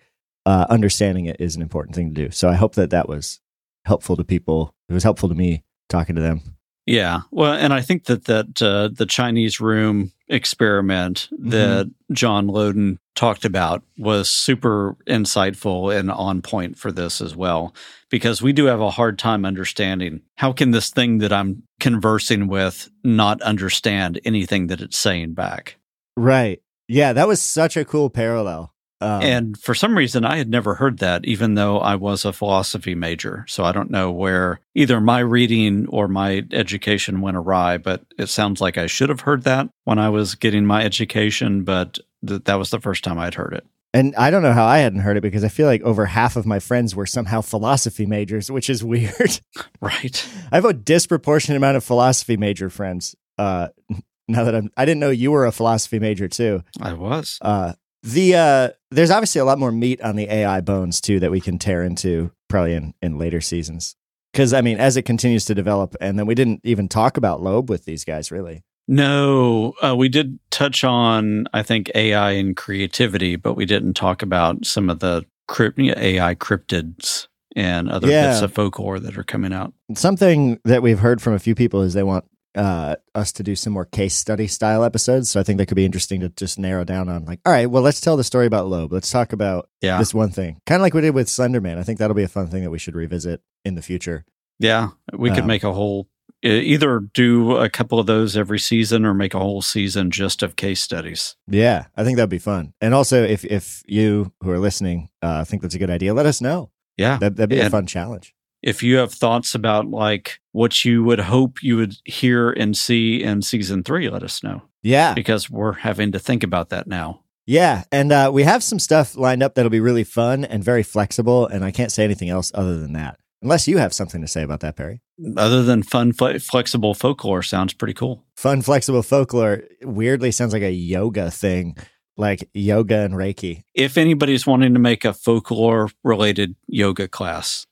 uh, 0.47 0.67
understanding 0.71 1.27
it 1.27 1.37
is 1.41 1.57
an 1.57 1.63
important 1.63 1.95
thing 1.95 2.15
to 2.15 2.27
do. 2.27 2.31
So 2.31 2.49
I 2.49 2.55
hope 2.55 2.75
that 2.77 2.91
that 2.91 3.09
was 3.09 3.41
helpful 3.85 4.17
to 4.17 4.25
people. 4.25 4.75
It 4.89 4.95
was 4.95 5.03
helpful 5.03 5.29
to 5.29 5.35
me 5.35 5.63
talking 5.89 6.15
to 6.15 6.23
them. 6.23 6.41
Yeah. 6.89 7.21
Well, 7.31 7.53
and 7.53 7.75
I 7.75 7.83
think 7.83 8.05
that 8.05 8.25
that 8.25 8.63
uh, 8.63 8.89
the 8.91 9.05
Chinese 9.05 9.61
room 9.61 10.11
experiment 10.27 11.29
that 11.39 11.91
John 12.13 12.47
Laudun 12.47 12.97
talked 13.15 13.45
about 13.45 13.83
was 13.99 14.31
super 14.31 14.97
insightful 15.07 15.95
and 15.95 16.11
on 16.11 16.41
point 16.41 16.79
for 16.79 16.91
this 16.91 17.21
as 17.21 17.37
well 17.37 17.75
because 18.11 18.41
we 18.41 18.55
do 18.55 18.65
have 18.67 18.81
a 18.81 18.91
hard 18.91 19.19
time 19.19 19.45
understanding 19.45 20.23
how 20.37 20.53
can 20.53 20.71
this 20.71 20.89
thing 20.89 21.19
that 21.19 21.33
I'm 21.33 21.63
conversing 21.79 22.49
with 22.49 22.91
not 23.05 23.43
understand 23.43 24.19
anything 24.25 24.69
that 24.69 24.81
it's 24.81 24.97
saying 24.97 25.35
back. 25.35 25.77
Right. 26.17 26.63
Yeah, 26.89 27.13
that 27.13 27.29
was 27.29 27.43
such 27.43 27.77
a 27.77 27.85
cool 27.85 28.09
parallel. 28.09 28.73
Um, 29.01 29.23
and 29.23 29.59
for 29.59 29.75
some 29.75 29.97
reason, 29.97 30.25
I 30.25 30.37
had 30.37 30.49
never 30.49 30.75
heard 30.75 30.99
that, 30.99 31.25
even 31.25 31.55
though 31.55 31.79
I 31.79 31.95
was 31.95 32.25
a 32.25 32.33
philosophy 32.33 32.95
major. 32.95 33.45
So 33.49 33.65
I 33.65 33.73
don't 33.73 33.91
know 33.91 34.11
where 34.11 34.61
either 34.75 35.01
my 35.01 35.21
reading 35.21 35.87
or 35.89 36.09
my 36.09 36.45
education 36.51 37.21
went 37.21 37.37
awry, 37.37 37.79
but 37.79 38.03
it 38.19 38.29
sounds 38.29 38.61
like 38.61 38.77
I 38.77 38.87
should 38.87 39.09
have 39.09 39.21
heard 39.21 39.45
that 39.45 39.69
when 39.85 39.99
I 39.99 40.09
was 40.09 40.35
getting 40.35 40.67
my 40.67 40.85
education, 40.85 41.63
but 41.63 41.99
th- 42.27 42.45
that 42.45 42.57
was 42.57 42.71
the 42.71 42.81
first 42.81 43.05
time 43.05 43.19
I'd 43.19 43.35
heard 43.35 43.55
it. 43.55 43.65
And 43.95 44.15
I 44.17 44.31
don't 44.31 44.43
know 44.43 44.53
how 44.53 44.67
I 44.67 44.79
hadn't 44.79 45.01
heard 45.01 45.17
it 45.17 45.23
because 45.23 45.45
I 45.45 45.49
feel 45.49 45.67
like 45.67 45.83
over 45.83 46.05
half 46.07 46.37
of 46.37 46.45
my 46.45 46.59
friends 46.59 46.95
were 46.95 47.07
somehow 47.07 47.41
philosophy 47.41 48.05
majors, 48.05 48.51
which 48.51 48.69
is 48.69 48.85
weird. 48.85 49.41
Right. 49.81 50.29
I 50.53 50.57
have 50.57 50.65
a 50.65 50.73
disproportionate 50.73 51.57
amount 51.57 51.77
of 51.77 51.85
philosophy 51.85 52.37
major 52.37 52.69
friends. 52.69 53.15
Uh, 53.39 53.69
now 54.29 54.45
that 54.45 54.55
I'm, 54.55 54.71
I 54.77 54.85
didn't 54.85 55.01
know 55.01 55.11
you 55.11 55.31
were 55.31 55.47
a 55.47 55.53
philosophy 55.53 55.99
major 55.99 56.29
too. 56.29 56.63
I 56.81 56.93
was. 56.93 57.39
Uh, 57.41 57.75
the 58.03 58.35
uh, 58.35 58.69
there's 58.91 59.11
obviously 59.11 59.41
a 59.41 59.45
lot 59.45 59.59
more 59.59 59.73
meat 59.73 60.01
on 60.03 60.17
the 60.17 60.31
AI 60.33 60.61
bones 60.61 61.01
too 61.01 61.21
that 61.21 61.31
we 61.31 61.41
can 61.41 61.59
tear 61.59 61.83
into 61.83 62.31
probably 62.49 62.75
in 62.75 62.95
in 63.03 63.19
later 63.19 63.41
seasons. 63.41 63.97
Because 64.33 64.53
I 64.53 64.61
mean, 64.61 64.79
as 64.79 64.97
it 64.97 65.03
continues 65.03 65.45
to 65.47 65.55
develop, 65.55 65.97
and 66.01 66.19
then 66.19 66.27
we 66.27 66.35
didn't 66.35 66.61
even 66.65 66.89
talk 66.89 67.17
about 67.17 67.41
Loab 67.41 67.67
with 67.69 67.85
these 67.85 68.05
guys 68.05 68.31
really. 68.31 68.63
No, 68.91 69.75
uh, 69.83 69.95
we 69.95 70.09
did 70.09 70.39
touch 70.51 70.83
on, 70.83 71.45
I 71.53 71.63
think, 71.63 71.91
AI 71.95 72.31
and 72.33 72.57
creativity, 72.57 73.37
but 73.37 73.53
we 73.55 73.67
didn't 73.67 73.93
talk 73.95 74.23
about 74.23 74.65
some 74.65 74.89
of 74.89 75.01
the 75.01 75.27
crypt- 75.47 75.79
AI 75.79 76.35
cryptids 76.35 77.27
and 77.55 77.91
other 77.91 78.09
Yeah. 78.09 78.29
bits 78.31 78.41
of 78.41 78.53
folklore 78.53 78.99
that 79.01 79.19
are 79.19 79.25
coming 79.25 79.53
out. 79.53 79.75
Something 79.95 80.59
that 80.65 80.83
we've 80.83 81.01
heard 81.01 81.21
from 81.21 81.35
a 81.35 81.39
few 81.39 81.55
people 81.55 81.83
is 81.83 81.93
they 81.93 82.03
want 82.03 82.25
uh, 82.57 82.97
us 83.15 83.33
to 83.33 83.43
do 83.43 83.55
some 83.55 83.73
more 83.73 83.85
case 83.85 84.15
study 84.15 84.47
style 84.47 84.83
episodes. 84.85 85.31
So 85.31 85.39
I 85.41 85.43
think 85.43 85.59
that 85.59 85.67
could 85.67 85.77
be 85.77 85.85
interesting 85.85 86.21
to 86.21 86.29
just 86.31 86.59
narrow 86.59 86.85
down 86.85 87.09
on 87.09 87.25
like, 87.25 87.41
all 87.47 87.53
right, 87.53 87.67
well, 87.71 87.83
let's 87.83 88.01
tell 88.01 88.17
the 88.17 88.25
story 88.25 88.47
about 88.47 88.67
Loab. 88.67 88.91
Let's 88.93 89.11
talk 89.11 89.33
about 89.33 89.69
Yeah. 89.83 89.99
this 89.99 90.15
one 90.15 90.31
thing, 90.31 90.61
kind 90.67 90.81
of 90.81 90.83
like 90.83 90.95
we 90.95 91.01
did 91.03 91.15
with 91.15 91.29
Slenderman. 91.29 91.79
I 91.79 91.83
think 91.83 91.99
that'll 91.99 92.15
be 92.15 92.23
a 92.23 92.29
fun 92.29 92.49
thing 92.49 92.63
that 92.65 92.71
we 92.71 92.79
should 92.79 92.95
revisit 92.97 93.43
in 93.65 93.75
the 93.75 93.83
future. 93.83 94.25
Yeah, 94.59 94.89
we 95.13 95.31
could 95.31 95.41
Um, 95.41 95.47
make 95.47 95.63
a 95.65 95.73
whole 95.73 96.09
either 96.43 97.01
do 97.15 97.57
a 97.57 97.69
couple 97.69 97.99
of 97.99 98.07
those 98.07 98.37
every 98.37 98.59
season 98.61 99.05
or 99.05 99.13
make 99.13 99.35
a 99.35 99.39
whole 99.41 99.61
season 99.63 100.11
just 100.11 100.43
of 100.43 100.55
case 100.57 100.81
studies. 100.81 101.35
Yeah, 101.49 101.87
I 101.97 102.05
think 102.05 102.17
that'd 102.17 102.31
be 102.31 102.39
fun. 102.39 102.75
And 102.81 102.95
also, 102.95 103.23
if 103.25 103.45
if 103.45 103.83
you 103.87 104.33
who 104.43 104.51
are 104.51 104.59
listening 104.59 105.09
uh, 105.23 105.45
think 105.45 105.63
that's 105.63 105.75
a 105.75 105.79
good 105.79 105.91
idea, 105.91 106.15
let 106.15 106.27
us 106.27 106.41
know. 106.41 106.71
Yeah. 106.97 107.19
That, 107.19 107.37
that'd 107.37 107.51
be 107.51 107.59
a 107.61 107.71
fun 107.71 107.87
challenge. 107.87 108.35
If 108.63 108.83
you 108.83 108.97
have 108.97 109.13
thoughts 109.13 109.55
about 109.55 109.87
like 109.87 110.41
what 110.53 110.85
you 110.85 111.05
would 111.05 111.21
hope 111.21 111.63
you 111.63 111.77
would 111.77 111.95
hear 112.05 112.51
and 112.51 112.77
see 112.77 113.23
in 113.23 113.43
season 113.43 113.83
3, 113.85 114.09
let 114.11 114.23
us 114.23 114.43
know 114.43 114.63
Yeah, 114.83 115.15
because 115.15 115.49
we're 115.49 115.73
having 115.75 116.13
to 116.13 116.19
think 116.19 116.43
about 116.43 116.71
that 116.71 116.87
now. 116.89 117.21
yeah, 117.47 117.85
and 117.93 118.11
uh, 118.13 118.31
we 118.33 118.43
have 118.43 118.63
some 118.63 118.79
stuff 118.79 119.17
lined 119.17 119.43
up 119.43 119.55
that'll 119.55 119.71
be 119.71 119.81
really 119.81 120.05
fun 120.05 120.45
and 120.45 120.63
very 120.65 120.83
flexible. 120.83 121.47
And 121.47 121.65
I 121.65 121.71
can't 121.71 121.93
say 121.93 122.05
anything 122.05 122.29
else 122.31 122.51
other 122.55 122.79
than 122.79 122.93
that, 122.95 123.19
unless 123.43 123.69
you 123.69 123.79
have 123.79 123.95
something 123.95 124.21
to 124.21 124.27
say 124.29 124.43
about 124.43 124.61
that, 124.61 124.77
Perry. 124.77 125.01
Other 125.37 125.63
than 125.63 125.83
fun 125.83 126.13
fle- 126.13 126.39
flexible 126.41 126.95
folklore 126.95 127.43
sounds 127.43 127.75
pretty 127.75 127.95
cool. 127.95 128.25
Fun, 128.37 128.61
flexible 128.63 129.03
folklore 129.03 129.63
weirdly 129.83 130.31
sounds 130.33 130.53
like 130.53 130.63
a 130.63 130.73
yoga 130.73 131.31
thing, 131.31 131.77
like 132.17 132.49
yoga 132.55 132.99
and 133.01 133.15
Reiki. 133.15 133.63
If 133.75 133.97
anybody's 133.97 134.47
wanting 134.47 134.75
to 134.75 134.81
make 134.81 135.05
a 135.05 135.13
folklore 135.13 135.89
related 136.05 136.55
yoga 136.67 137.07
class 137.09 137.67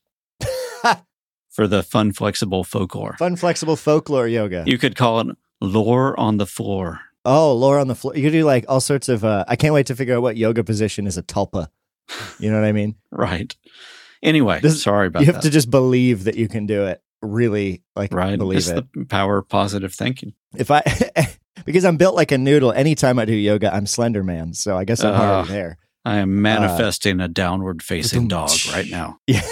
for 1.51 1.67
the 1.67 1.83
fun 1.83 2.13
flexible 2.13 2.65
folklore, 2.65 3.17
Fun, 3.19 3.37
flexible 3.37 3.77
folklore 3.77 4.29
yoga. 4.29 4.65
you 4.67 4.79
could 4.79 4.97
call 4.97 5.21
it 5.21 5.37
lore 5.61 6.19
on 6.19 6.37
the 6.37 6.47
floor. 6.47 7.01
oh, 7.25 7.53
lore 7.55 7.79
on 7.79 7.89
the 7.89 7.95
floor. 7.95 8.15
You 8.17 8.23
could 8.23 8.33
do 8.33 8.45
like 8.45 8.65
all 8.69 8.81
sorts 8.81 9.09
of. 9.09 9.25
Uh, 9.25 9.45
I 9.49 9.57
can't 9.57 9.75
wait 9.75 9.87
to 9.87 9.97
figure 9.97 10.15
out 10.17 10.23
what 10.23 10.37
yoga 10.37 10.63
position 10.65 11.07
is 11.07 11.17
a 11.17 11.23
tulpa. 11.23 11.69
You 12.39 12.51
know 12.51 12.61
what 12.61 12.67
I 12.67 12.73
mean? 12.73 12.95
Right. 13.11 13.55
Anyway, 14.23 14.61
This- 14.61 14.83
sorry 14.83 15.07
about 15.09 15.21
that. 15.21 15.27
you 15.27 15.33
have 15.33 15.43
to 15.43 15.51
just 15.51 15.71
believe 15.71 16.25
that 16.25 16.37
you 16.37 16.49
can 16.49 16.67
do 16.67 16.85
it. 16.87 17.03
Really, 17.23 17.83
like 17.97 18.13
right. 18.13 18.39
believe 18.39 18.59
it's 18.59 18.69
it. 18.69 18.87
the 18.93 19.05
power 19.07 19.39
of 19.39 19.49
positive 19.49 19.93
thinking. 19.95 20.35
if 20.57 20.71
I 20.71 20.83
because 21.65 21.85
I'm 21.85 21.97
built 21.97 22.15
like 22.15 22.31
a 22.31 22.39
noodle. 22.39 22.73
Anytime 22.73 23.19
I 23.19 23.25
do 23.25 23.33
yoga, 23.35 23.75
I'm 23.75 23.87
Slender 23.87 24.23
Man. 24.23 24.53
So 24.53 24.77
I 24.77 24.85
guess 24.85 25.03
I'm 25.03 25.15
Ah. 25.15 25.37
already 25.39 25.49
there. 25.49 25.79
I 26.05 26.19
am 26.19 26.41
manifesting 26.43 27.21
a 27.21 27.27
downward 27.29 27.83
facing 27.83 28.29
dog 28.29 28.51
right 28.73 28.87
now. 28.89 29.19
Yeah. 29.27 29.43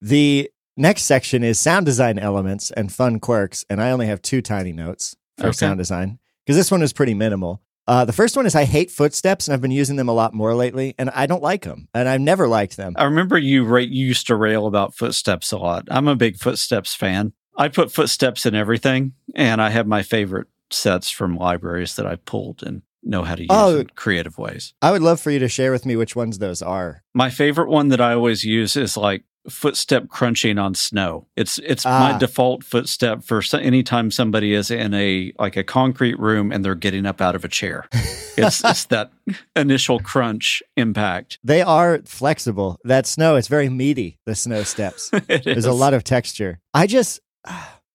The 0.00 0.50
next 0.76 1.02
section 1.02 1.42
is 1.42 1.58
sound 1.58 1.86
design 1.86 2.18
elements 2.18 2.70
and 2.70 2.92
fun 2.92 3.18
quirks. 3.20 3.64
And 3.70 3.80
I 3.80 3.90
only 3.90 4.06
have 4.06 4.22
two 4.22 4.42
tiny 4.42 4.72
notes 4.72 5.16
for 5.38 5.46
Okay. 5.48 5.52
sound 5.56 5.78
design 5.78 6.18
because 6.44 6.56
this 6.56 6.70
one 6.70 6.82
is 6.82 6.92
pretty 6.92 7.14
minimal. 7.14 7.62
Uh, 7.88 8.04
the 8.04 8.12
first 8.12 8.36
one 8.36 8.46
is 8.46 8.54
I 8.56 8.64
hate 8.64 8.90
footsteps 8.90 9.46
and 9.46 9.54
I've 9.54 9.60
been 9.60 9.70
using 9.70 9.94
them 9.96 10.08
a 10.08 10.12
lot 10.12 10.34
more 10.34 10.54
lately 10.54 10.94
and 10.98 11.08
I 11.10 11.26
don't 11.26 11.42
like 11.42 11.62
them 11.62 11.88
and 11.94 12.08
I've 12.08 12.20
never 12.20 12.48
liked 12.48 12.76
them. 12.76 12.94
I 12.96 13.04
remember 13.04 13.38
you, 13.38 13.64
ra- 13.64 13.78
you 13.78 14.06
used 14.06 14.26
to 14.26 14.34
rail 14.34 14.66
about 14.66 14.94
footsteps 14.96 15.52
a 15.52 15.56
lot. 15.58 15.84
I'm 15.90 16.08
a 16.08 16.16
big 16.16 16.36
footsteps 16.36 16.94
fan. 16.94 17.32
I 17.56 17.68
put 17.68 17.90
footsteps 17.92 18.44
in 18.44 18.54
everything, 18.54 19.14
and 19.34 19.62
I 19.62 19.70
have 19.70 19.86
my 19.86 20.02
favorite 20.02 20.46
sets 20.70 21.08
from 21.08 21.36
libraries 21.38 21.96
that 21.96 22.04
I 22.06 22.16
pulled 22.16 22.62
and 22.62 22.82
know 23.02 23.22
how 23.22 23.34
to 23.34 23.40
use 23.42 23.48
Oh. 23.50 23.78
in 23.78 23.86
creative 23.94 24.36
ways. 24.36 24.74
I 24.82 24.90
would 24.92 25.00
love 25.00 25.20
for 25.20 25.30
you 25.30 25.38
to 25.38 25.48
share 25.48 25.72
with 25.72 25.86
me 25.86 25.96
which 25.96 26.14
ones 26.14 26.38
those 26.38 26.60
are. 26.60 27.02
My 27.14 27.30
favorite 27.30 27.70
one 27.70 27.88
that 27.88 28.00
I 28.00 28.12
always 28.12 28.44
use 28.44 28.76
is 28.76 28.94
like 28.98 29.22
footstep 29.48 30.08
crunching 30.08 30.58
on 30.58 30.74
snow. 30.74 31.26
It's 31.36 31.58
it's 31.58 31.84
Ah. 31.86 32.12
my 32.12 32.18
default 32.18 32.64
footstep 32.64 33.22
for 33.22 33.42
so, 33.42 33.58
anytime 33.58 34.10
somebody 34.10 34.54
is 34.54 34.70
in 34.70 34.92
a 34.94 35.32
like 35.38 35.56
a 35.56 35.64
concrete 35.64 36.18
room 36.18 36.50
and 36.52 36.64
they're 36.64 36.74
getting 36.74 37.06
up 37.06 37.20
out 37.20 37.34
of 37.34 37.44
a 37.44 37.48
chair. 37.48 37.88
It's 38.38 38.62
it's 38.62 38.84
that 38.86 39.12
initial 39.54 39.98
crunch 39.98 40.62
impact. 40.76 41.38
They 41.42 41.62
are 41.62 42.02
flexible. 42.04 42.78
That 42.84 43.06
snow, 43.06 43.36
it's 43.36 43.48
very 43.48 43.70
meaty, 43.70 44.18
the 44.26 44.34
snow 44.34 44.62
steps. 44.62 45.10
There's 45.44 45.64
a 45.64 45.72
lot 45.72 45.94
of 45.94 46.04
texture. 46.04 46.60
I 46.74 46.86
just, 46.86 47.20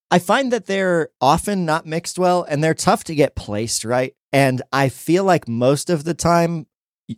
I 0.10 0.17
find 0.17 0.51
that 0.51 0.65
they're 0.65 1.10
often 1.22 1.63
not 1.63 1.86
mixed 1.86 2.17
well 2.17 2.41
and 2.50 2.63
they're 2.63 2.74
tough 2.74 3.03
to 3.03 3.13
get 3.13 3.36
placed 3.36 3.86
right. 3.86 4.15
And 4.34 4.63
I 4.74 4.89
feel 4.89 5.24
like 5.25 5.48
most 5.48 5.91
of 5.91 6.05
the 6.05 6.15
time 6.15 6.65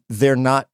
they're 0.10 0.36
not 0.36 0.68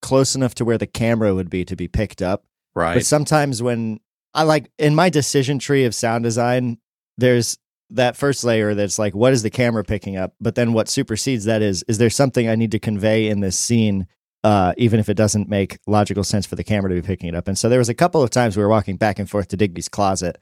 close 0.00 0.36
enough 0.36 0.54
to 0.56 0.64
where 0.64 0.78
the 0.78 0.86
camera 0.86 1.34
would 1.34 1.50
be 1.50 1.64
to 1.64 1.74
be 1.74 1.88
picked 1.88 2.22
up. 2.22 2.44
Right. 2.76 2.94
But 2.94 3.06
sometimes 3.06 3.62
when 3.62 3.98
I 4.34 4.44
like 4.44 4.70
in 4.78 4.94
my 4.94 5.08
decision 5.08 5.58
tree 5.58 5.84
of 5.84 5.94
sound 5.94 6.22
design, 6.22 6.78
there's 7.18 7.58
that 7.90 8.16
first 8.16 8.44
layer 8.44 8.74
that's 8.74 8.98
like, 8.98 9.14
what 9.14 9.32
is 9.32 9.42
the 9.42 9.50
camera 9.50 9.82
picking 9.82 10.16
up? 10.16 10.34
But 10.40 10.54
then 10.54 10.72
what 10.72 10.88
supersedes 10.88 11.44
that 11.44 11.62
is, 11.62 11.84
is 11.88 11.98
there 11.98 12.10
something 12.10 12.48
I 12.48 12.54
need 12.54 12.72
to 12.72 12.78
convey 12.78 13.28
in 13.28 13.40
this 13.40 13.58
scene, 13.58 14.06
uh, 14.44 14.74
even 14.76 15.00
if 15.00 15.08
it 15.08 15.14
doesn't 15.14 15.48
make 15.48 15.78
logical 15.86 16.24
sense 16.24 16.46
for 16.46 16.56
the 16.56 16.64
camera 16.64 16.90
to 16.90 17.00
be 17.00 17.06
picking 17.06 17.28
it 17.28 17.34
up? 17.34 17.48
And 17.48 17.58
so 17.58 17.68
there 17.68 17.78
was 17.78 17.88
a 17.88 17.94
couple 17.94 18.22
of 18.22 18.30
times 18.30 18.56
we 18.56 18.62
were 18.62 18.68
walking 18.68 18.96
back 18.96 19.18
and 19.18 19.30
forth 19.30 19.48
to 19.48 19.56
Digby's 19.56 19.88
closet. 19.88 20.38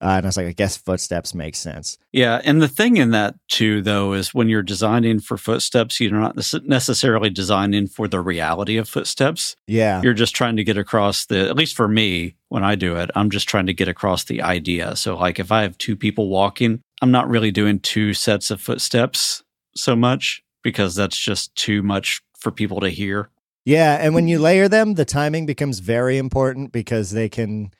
Uh, 0.00 0.16
and 0.16 0.26
I 0.26 0.28
was 0.28 0.36
like, 0.36 0.46
I 0.46 0.52
guess 0.52 0.76
footsteps 0.76 1.34
make 1.34 1.56
sense. 1.56 1.96
Yeah, 2.12 2.40
and 2.44 2.60
the 2.60 2.68
thing 2.68 2.98
in 2.98 3.12
that 3.12 3.34
too, 3.48 3.80
though, 3.80 4.12
is 4.12 4.34
when 4.34 4.48
you're 4.48 4.62
designing 4.62 5.20
for 5.20 5.38
footsteps, 5.38 6.00
you're 6.00 6.12
not 6.12 6.36
necessarily 6.64 7.30
designing 7.30 7.86
for 7.86 8.06
the 8.06 8.20
reality 8.20 8.76
of 8.76 8.88
footsteps. 8.88 9.56
Yeah. 9.66 10.02
You're 10.02 10.12
just 10.12 10.36
trying 10.36 10.56
to 10.56 10.64
get 10.64 10.76
across 10.76 11.26
the. 11.26 11.48
At 11.48 11.56
least 11.56 11.76
for 11.76 11.88
me, 11.88 12.36
when 12.50 12.62
I 12.62 12.74
do 12.74 12.96
it, 12.96 13.10
I'm 13.14 13.30
just 13.30 13.48
trying 13.48 13.66
to 13.66 13.74
get 13.74 13.88
across 13.88 14.24
the 14.24 14.42
idea. 14.42 14.96
So, 14.96 15.16
like, 15.16 15.38
if 15.38 15.50
I 15.50 15.62
have 15.62 15.78
two 15.78 15.96
people 15.96 16.28
walking, 16.28 16.82
I'm 17.00 17.10
not 17.10 17.28
really 17.28 17.50
doing 17.50 17.80
two 17.80 18.12
sets 18.12 18.50
of 18.50 18.60
footsteps 18.60 19.42
so 19.74 19.96
much 19.96 20.42
because 20.62 20.94
that's 20.94 21.16
just 21.18 21.54
too 21.54 21.82
much 21.82 22.20
for 22.38 22.50
people 22.50 22.80
to 22.80 22.90
hear. 22.90 23.30
Yeah, 23.64 23.96
and 24.00 24.14
when 24.14 24.28
you 24.28 24.38
layer 24.38 24.68
them, 24.68 24.94
the 24.94 25.04
timing 25.04 25.44
becomes 25.44 25.80
very 25.80 26.18
important 26.18 26.70
because 26.70 27.10
they 27.10 27.28
can 27.28 27.72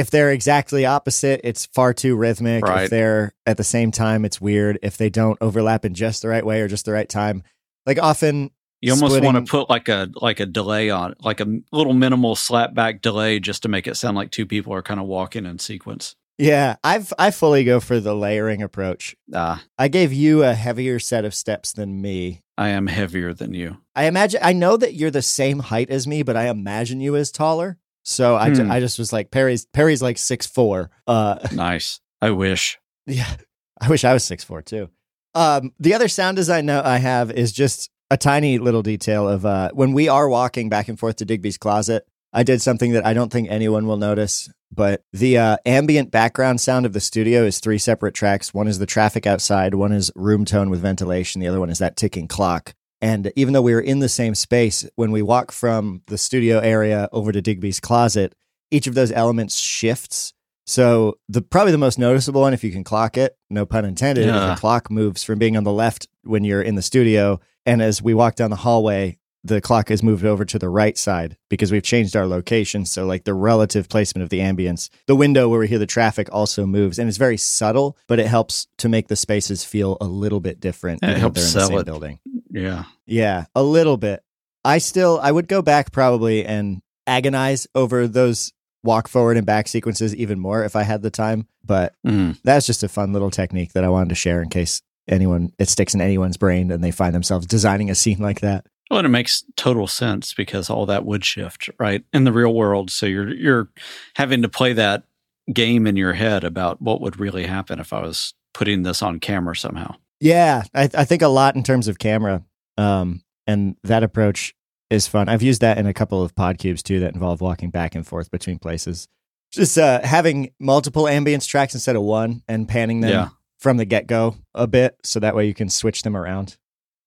if 0.00 0.10
they're 0.10 0.32
exactly 0.32 0.84
opposite, 0.86 1.40
it's 1.44 1.66
far 1.66 1.92
too 1.94 2.16
rhythmic. 2.16 2.64
Right. 2.64 2.84
If 2.84 2.90
they're 2.90 3.32
at 3.46 3.56
the 3.56 3.64
same 3.64 3.90
time, 3.92 4.24
it's 4.24 4.40
weird. 4.40 4.78
If 4.82 4.96
they 4.96 5.10
don't 5.10 5.38
overlap 5.40 5.84
in 5.84 5.94
just 5.94 6.22
the 6.22 6.28
right 6.28 6.44
way 6.44 6.60
or 6.62 6.68
just 6.68 6.84
the 6.86 6.92
right 6.92 7.08
time. 7.08 7.42
Like 7.86 7.98
often 8.02 8.50
You 8.80 8.92
almost 8.92 9.12
Splitting- 9.12 9.32
want 9.34 9.46
to 9.46 9.50
put 9.50 9.68
like 9.70 9.88
a 9.88 10.08
like 10.16 10.40
a 10.40 10.46
delay 10.46 10.90
on, 10.90 11.14
like 11.20 11.40
a 11.40 11.46
little 11.70 11.92
minimal 11.92 12.34
slap 12.34 12.74
back 12.74 13.02
delay, 13.02 13.38
just 13.38 13.62
to 13.62 13.68
make 13.68 13.86
it 13.86 13.96
sound 13.96 14.16
like 14.16 14.30
two 14.30 14.46
people 14.46 14.72
are 14.72 14.82
kind 14.82 14.98
of 15.00 15.06
walking 15.06 15.44
in 15.46 15.58
sequence. 15.58 16.16
Yeah, 16.38 16.76
I've 16.82 17.12
I 17.18 17.30
fully 17.30 17.64
go 17.64 17.80
for 17.80 18.00
the 18.00 18.14
layering 18.14 18.62
approach. 18.62 19.14
Ah, 19.34 19.62
I 19.78 19.88
gave 19.88 20.12
you 20.14 20.42
a 20.42 20.54
heavier 20.54 20.98
set 20.98 21.26
of 21.26 21.34
steps 21.34 21.72
than 21.72 22.00
me. 22.00 22.40
I 22.56 22.70
am 22.70 22.86
heavier 22.86 23.34
than 23.34 23.52
you. 23.52 23.76
I 23.94 24.04
imagine 24.04 24.40
I 24.42 24.54
know 24.54 24.78
that 24.78 24.94
you're 24.94 25.10
the 25.10 25.20
same 25.20 25.58
height 25.58 25.90
as 25.90 26.06
me, 26.06 26.22
but 26.22 26.36
I 26.36 26.48
imagine 26.48 27.00
you 27.00 27.14
as 27.16 27.30
taller. 27.30 27.76
So 28.02 28.34
I, 28.36 28.50
ju- 28.50 28.64
Hmm. 28.64 28.70
I 28.70 28.80
just 28.80 28.98
was 28.98 29.12
like 29.12 29.30
Perry's 29.30 29.66
Perry's 29.66 30.02
like 30.02 30.18
six 30.18 30.46
four. 30.46 30.90
Uh 31.06 31.38
Nice. 31.52 32.00
I 32.22 32.30
wish. 32.30 32.78
Yeah, 33.06 33.34
I 33.80 33.88
wish 33.88 34.04
I 34.04 34.12
was 34.12 34.24
six 34.24 34.44
four 34.44 34.62
too. 34.62 34.88
Um, 35.34 35.72
the 35.78 35.94
other 35.94 36.08
sound 36.08 36.36
design 36.36 36.66
note 36.66 36.84
I 36.84 36.98
have 36.98 37.30
is 37.30 37.52
just 37.52 37.88
a 38.10 38.16
tiny 38.16 38.58
little 38.58 38.82
detail 38.82 39.28
of 39.28 39.46
uh, 39.46 39.70
when 39.72 39.92
we 39.92 40.08
are 40.08 40.28
walking 40.28 40.68
back 40.68 40.88
and 40.88 40.98
forth 40.98 41.16
to 41.16 41.24
Digby's 41.24 41.56
closet. 41.58 42.04
I 42.32 42.42
did 42.42 42.60
something 42.62 42.92
that 42.92 43.04
I 43.06 43.12
don't 43.12 43.30
think 43.32 43.48
anyone 43.50 43.86
will 43.86 43.96
notice, 43.96 44.48
but 44.72 45.02
the 45.12 45.38
uh, 45.38 45.56
ambient 45.66 46.10
background 46.10 46.60
sound 46.60 46.86
of 46.86 46.92
the 46.92 47.00
studio 47.00 47.44
is 47.44 47.58
three 47.60 47.78
separate 47.78 48.14
tracks. 48.14 48.52
One 48.54 48.68
is 48.68 48.78
the 48.78 48.86
traffic 48.86 49.26
outside, 49.26 49.74
one 49.74 49.92
is 49.92 50.10
room 50.14 50.44
tone 50.44 50.70
with 50.70 50.80
ventilation, 50.80 51.40
the 51.40 51.48
other 51.48 51.58
one 51.60 51.70
is 51.70 51.78
that 51.78 51.96
ticking 51.96 52.28
clock. 52.28 52.74
And 53.00 53.32
even 53.36 53.54
though 53.54 53.62
we 53.62 53.72
were 53.74 53.80
in 53.80 54.00
the 54.00 54.08
same 54.08 54.34
space, 54.34 54.86
when 54.96 55.10
we 55.10 55.22
walk 55.22 55.52
from 55.52 56.02
the 56.06 56.18
studio 56.18 56.58
area 56.58 57.08
over 57.12 57.32
to 57.32 57.40
Digby's 57.40 57.80
closet, 57.80 58.34
each 58.70 58.86
of 58.86 58.94
those 58.94 59.10
elements 59.12 59.56
shifts. 59.56 60.32
So 60.66 61.18
the 61.28 61.42
probably 61.42 61.72
the 61.72 61.78
most 61.78 61.98
noticeable 61.98 62.42
one, 62.42 62.54
if 62.54 62.62
you 62.62 62.70
can 62.70 62.84
clock 62.84 63.16
it, 63.16 63.36
no 63.48 63.66
pun 63.66 63.84
intended, 63.84 64.26
Yeah. 64.26 64.50
the 64.54 64.60
clock 64.60 64.90
moves 64.90 65.24
from 65.24 65.38
being 65.38 65.56
on 65.56 65.64
the 65.64 65.72
left 65.72 66.06
when 66.22 66.44
you're 66.44 66.62
in 66.62 66.74
the 66.76 66.82
studio, 66.82 67.40
and 67.66 67.82
as 67.82 68.00
we 68.02 68.14
walk 68.14 68.36
down 68.36 68.50
the 68.50 68.56
hallway, 68.56 69.16
the 69.42 69.60
clock 69.62 69.90
is 69.90 70.02
moved 70.02 70.24
over 70.26 70.44
to 70.44 70.58
the 70.58 70.68
right 70.68 70.98
side 70.98 71.36
because 71.48 71.72
we've 71.72 71.82
changed 71.82 72.14
our 72.14 72.26
location. 72.26 72.84
So 72.84 73.06
like 73.06 73.24
the 73.24 73.32
relative 73.32 73.88
placement 73.88 74.22
of 74.22 74.28
the 74.28 74.40
ambience, 74.40 74.90
the 75.06 75.16
window 75.16 75.48
where 75.48 75.58
we 75.60 75.66
hear 75.66 75.78
the 75.78 75.86
traffic 75.86 76.28
also 76.30 76.66
moves, 76.66 76.98
and 76.98 77.08
it's 77.08 77.16
very 77.16 77.38
subtle, 77.38 77.96
but 78.06 78.18
it 78.18 78.26
helps 78.26 78.66
to 78.78 78.88
make 78.90 79.08
the 79.08 79.16
spaces 79.16 79.64
feel 79.64 79.96
a 80.00 80.04
little 80.04 80.40
bit 80.40 80.60
different. 80.60 81.02
It 81.02 81.16
helps 81.16 81.40
they're 81.40 81.48
in 81.48 81.54
the 81.54 81.58
sell 81.60 81.68
same 81.68 81.78
it. 81.78 81.86
building. 81.86 82.18
Yeah. 82.50 82.84
Yeah, 83.06 83.46
a 83.54 83.62
little 83.62 83.96
bit. 83.96 84.22
I 84.64 84.78
still 84.78 85.18
I 85.22 85.30
would 85.32 85.48
go 85.48 85.62
back 85.62 85.92
probably 85.92 86.44
and 86.44 86.82
agonize 87.06 87.66
over 87.74 88.06
those 88.06 88.52
walk 88.82 89.08
forward 89.08 89.36
and 89.36 89.46
back 89.46 89.68
sequences 89.68 90.14
even 90.14 90.38
more 90.38 90.64
if 90.64 90.74
I 90.76 90.82
had 90.82 91.02
the 91.02 91.10
time, 91.10 91.46
but 91.64 91.94
Mm. 92.06 92.38
that's 92.44 92.66
just 92.66 92.82
a 92.82 92.88
fun 92.88 93.12
little 93.12 93.30
technique 93.30 93.72
that 93.72 93.84
I 93.84 93.88
wanted 93.88 94.08
to 94.10 94.14
share 94.14 94.42
in 94.42 94.48
case 94.48 94.80
anyone 95.08 95.52
it 95.58 95.68
sticks 95.68 95.94
in 95.94 96.00
anyone's 96.00 96.36
brain 96.36 96.70
and 96.70 96.82
they 96.84 96.90
find 96.90 97.14
themselves 97.14 97.46
designing 97.46 97.90
a 97.90 97.94
scene 97.94 98.18
like 98.20 98.40
that. 98.40 98.66
Well, 98.90 98.98
and 99.00 99.06
it 99.06 99.10
makes 99.10 99.44
total 99.56 99.86
sense 99.86 100.34
because 100.34 100.68
all 100.68 100.84
that 100.86 101.04
would 101.04 101.24
shift, 101.24 101.70
right? 101.78 102.02
In 102.12 102.24
the 102.24 102.32
real 102.32 102.52
world. 102.54 102.90
So 102.90 103.06
you're 103.06 103.32
you're 103.32 103.68
having 104.16 104.42
to 104.42 104.48
play 104.48 104.72
that 104.74 105.04
game 105.52 105.86
in 105.86 105.96
your 105.96 106.12
head 106.14 106.44
about 106.44 106.80
what 106.82 107.00
would 107.00 107.18
really 107.20 107.46
happen 107.46 107.80
if 107.80 107.92
I 107.92 108.00
was 108.02 108.34
putting 108.52 108.82
this 108.82 109.02
on 109.02 109.20
camera 109.20 109.56
somehow. 109.56 109.94
Yeah, 110.20 110.62
I, 110.74 110.88
I 110.94 111.04
think 111.04 111.22
a 111.22 111.28
lot 111.28 111.56
in 111.56 111.62
terms 111.62 111.88
of 111.88 111.98
camera, 111.98 112.44
um, 112.76 113.22
and 113.46 113.76
that 113.84 114.02
approach 114.02 114.54
is 114.90 115.06
fun. 115.06 115.28
I've 115.28 115.42
used 115.42 115.60
that 115.62 115.78
in 115.78 115.86
a 115.86 115.94
couple 115.94 116.22
of 116.22 116.34
pod 116.34 116.58
cubes 116.58 116.82
too 116.82 117.00
that 117.00 117.14
involve 117.14 117.40
walking 117.40 117.70
back 117.70 117.94
and 117.94 118.06
forth 118.06 118.30
between 118.30 118.58
places. 118.58 119.08
Just 119.50 119.78
uh, 119.78 120.00
having 120.04 120.50
multiple 120.60 121.04
ambience 121.04 121.46
tracks 121.48 121.74
instead 121.74 121.96
of 121.96 122.02
one 122.02 122.42
and 122.48 122.68
panning 122.68 123.00
them 123.00 123.10
Yeah. 123.10 123.28
from 123.58 123.78
the 123.78 123.84
get 123.84 124.06
go 124.06 124.36
a 124.54 124.66
bit, 124.66 124.96
so 125.02 125.20
that 125.20 125.34
way 125.34 125.46
you 125.46 125.54
can 125.54 125.68
switch 125.68 126.02
them 126.02 126.16
around. 126.16 126.56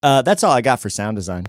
Uh, 0.02 0.22
that's 0.24 0.44
all 0.44 0.52
I 0.52 0.62
got 0.62 0.80
for 0.80 0.90
sound 0.90 1.16
design. 1.16 1.46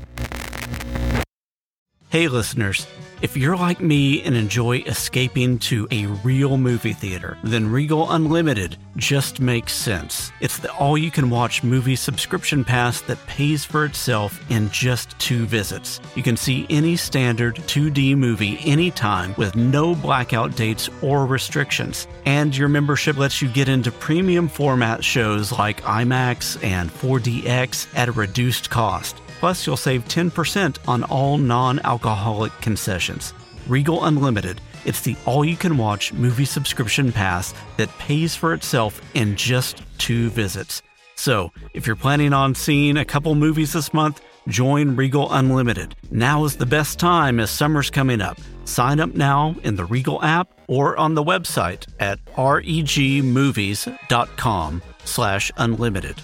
Hey, 2.11 2.29
listeners. 2.29 2.87
If 3.25 3.39
you're 3.39 3.57
like 3.57 3.81
me 3.81 4.23
and 4.23 4.37
enjoy 4.37 4.81
escaping 4.81 5.59
to 5.61 5.89
a 5.91 6.05
real 6.05 6.59
movie 6.59 6.93
theater, 6.93 7.39
then 7.43 7.71
Regal 7.71 8.11
Unlimited 8.11 8.77
just 8.99 9.41
makes 9.41 9.73
sense. 9.73 10.31
It's 10.43 10.59
the 10.59 10.71
all 10.75 10.99
you 10.99 11.11
can 11.11 11.31
watch 11.31 11.63
movie 11.63 11.97
subscription 11.97 12.65
pass 12.65 13.01
that 13.01 13.27
pays 13.27 13.65
for 13.65 13.87
itself 13.87 14.39
in 14.51 14.69
just 14.69 15.19
two 15.19 15.47
visits. 15.47 16.03
You 16.15 16.23
can 16.23 16.37
see 16.37 16.67
any 16.69 16.97
standard 16.97 17.57
2D 17.57 18.15
movie 18.15 18.59
anytime 18.63 19.35
with 19.39 19.57
no 19.57 19.95
blackout 19.95 20.55
dates 20.55 20.91
or 21.01 21.25
restrictions. 21.25 22.07
And 22.27 22.55
your 22.55 22.69
membership 22.69 23.17
lets 23.17 23.41
you 23.41 23.49
get 23.49 23.71
into 23.71 23.91
premium 23.91 24.49
format 24.49 25.03
shows 25.03 25.51
like 25.51 25.81
IMAX 25.81 26.63
and 26.63 26.91
4DX 26.91 27.87
at 27.95 28.11
a 28.11 28.13
reduced 28.13 28.69
cost. 28.69 29.17
Plus, 29.45 29.61
you'll 29.67 29.77
save 29.77 30.09
10% 30.09 30.79
on 30.89 31.05
all 31.05 31.37
non 31.37 31.79
alcoholic 31.81 32.51
concessions. 32.63 33.35
Regal 33.69 34.07
Unlimited. 34.07 34.59
It's 34.87 35.03
the 35.03 35.19
all 35.27 35.45
you 35.45 35.55
can 35.55 35.77
watch 35.77 36.15
movie 36.15 36.47
subscription 36.47 37.13
pass 37.13 37.53
that 37.77 37.91
pays 37.99 38.35
for 38.35 38.55
itself 38.55 39.03
in 39.13 39.37
just 39.37 39.83
two 39.99 40.31
visits. 40.31 40.81
So, 41.15 41.53
if 41.75 41.87
you're 41.87 41.95
planning 41.95 42.33
on 42.33 42.55
seeing 42.55 42.97
a 42.97 43.05
couple 43.05 43.35
movies 43.35 43.75
this 43.75 43.93
month, 43.93 44.23
join 44.49 44.97
Regal 44.97 45.31
Unlimited. 45.31 45.95
Now 46.11 46.47
is 46.47 46.57
the 46.57 46.65
best 46.65 46.99
time 46.99 47.39
as 47.39 47.51
summer's 47.51 47.91
coming 47.91 48.23
up. 48.23 48.39
Sign 48.65 48.99
up 48.99 49.15
now 49.15 49.57
in 49.63 49.77
the 49.77 49.85
Regal 49.85 50.23
app 50.23 50.59
or 50.69 50.97
on 50.97 51.13
the 51.13 51.23
website 51.23 51.87
at 52.01 52.25
regmovies.com 52.25 54.83
slash 55.05 55.53
unlimited. 55.59 56.17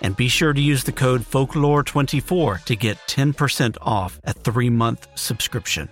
And 0.00 0.16
be 0.16 0.28
sure 0.28 0.52
to 0.52 0.60
use 0.60 0.84
the 0.84 0.92
code 0.92 1.22
folklore24 1.22 2.64
to 2.64 2.76
get 2.76 2.96
10% 3.06 3.76
off 3.80 4.20
a 4.24 4.32
three 4.32 4.70
month 4.70 5.06
subscription. 5.14 5.88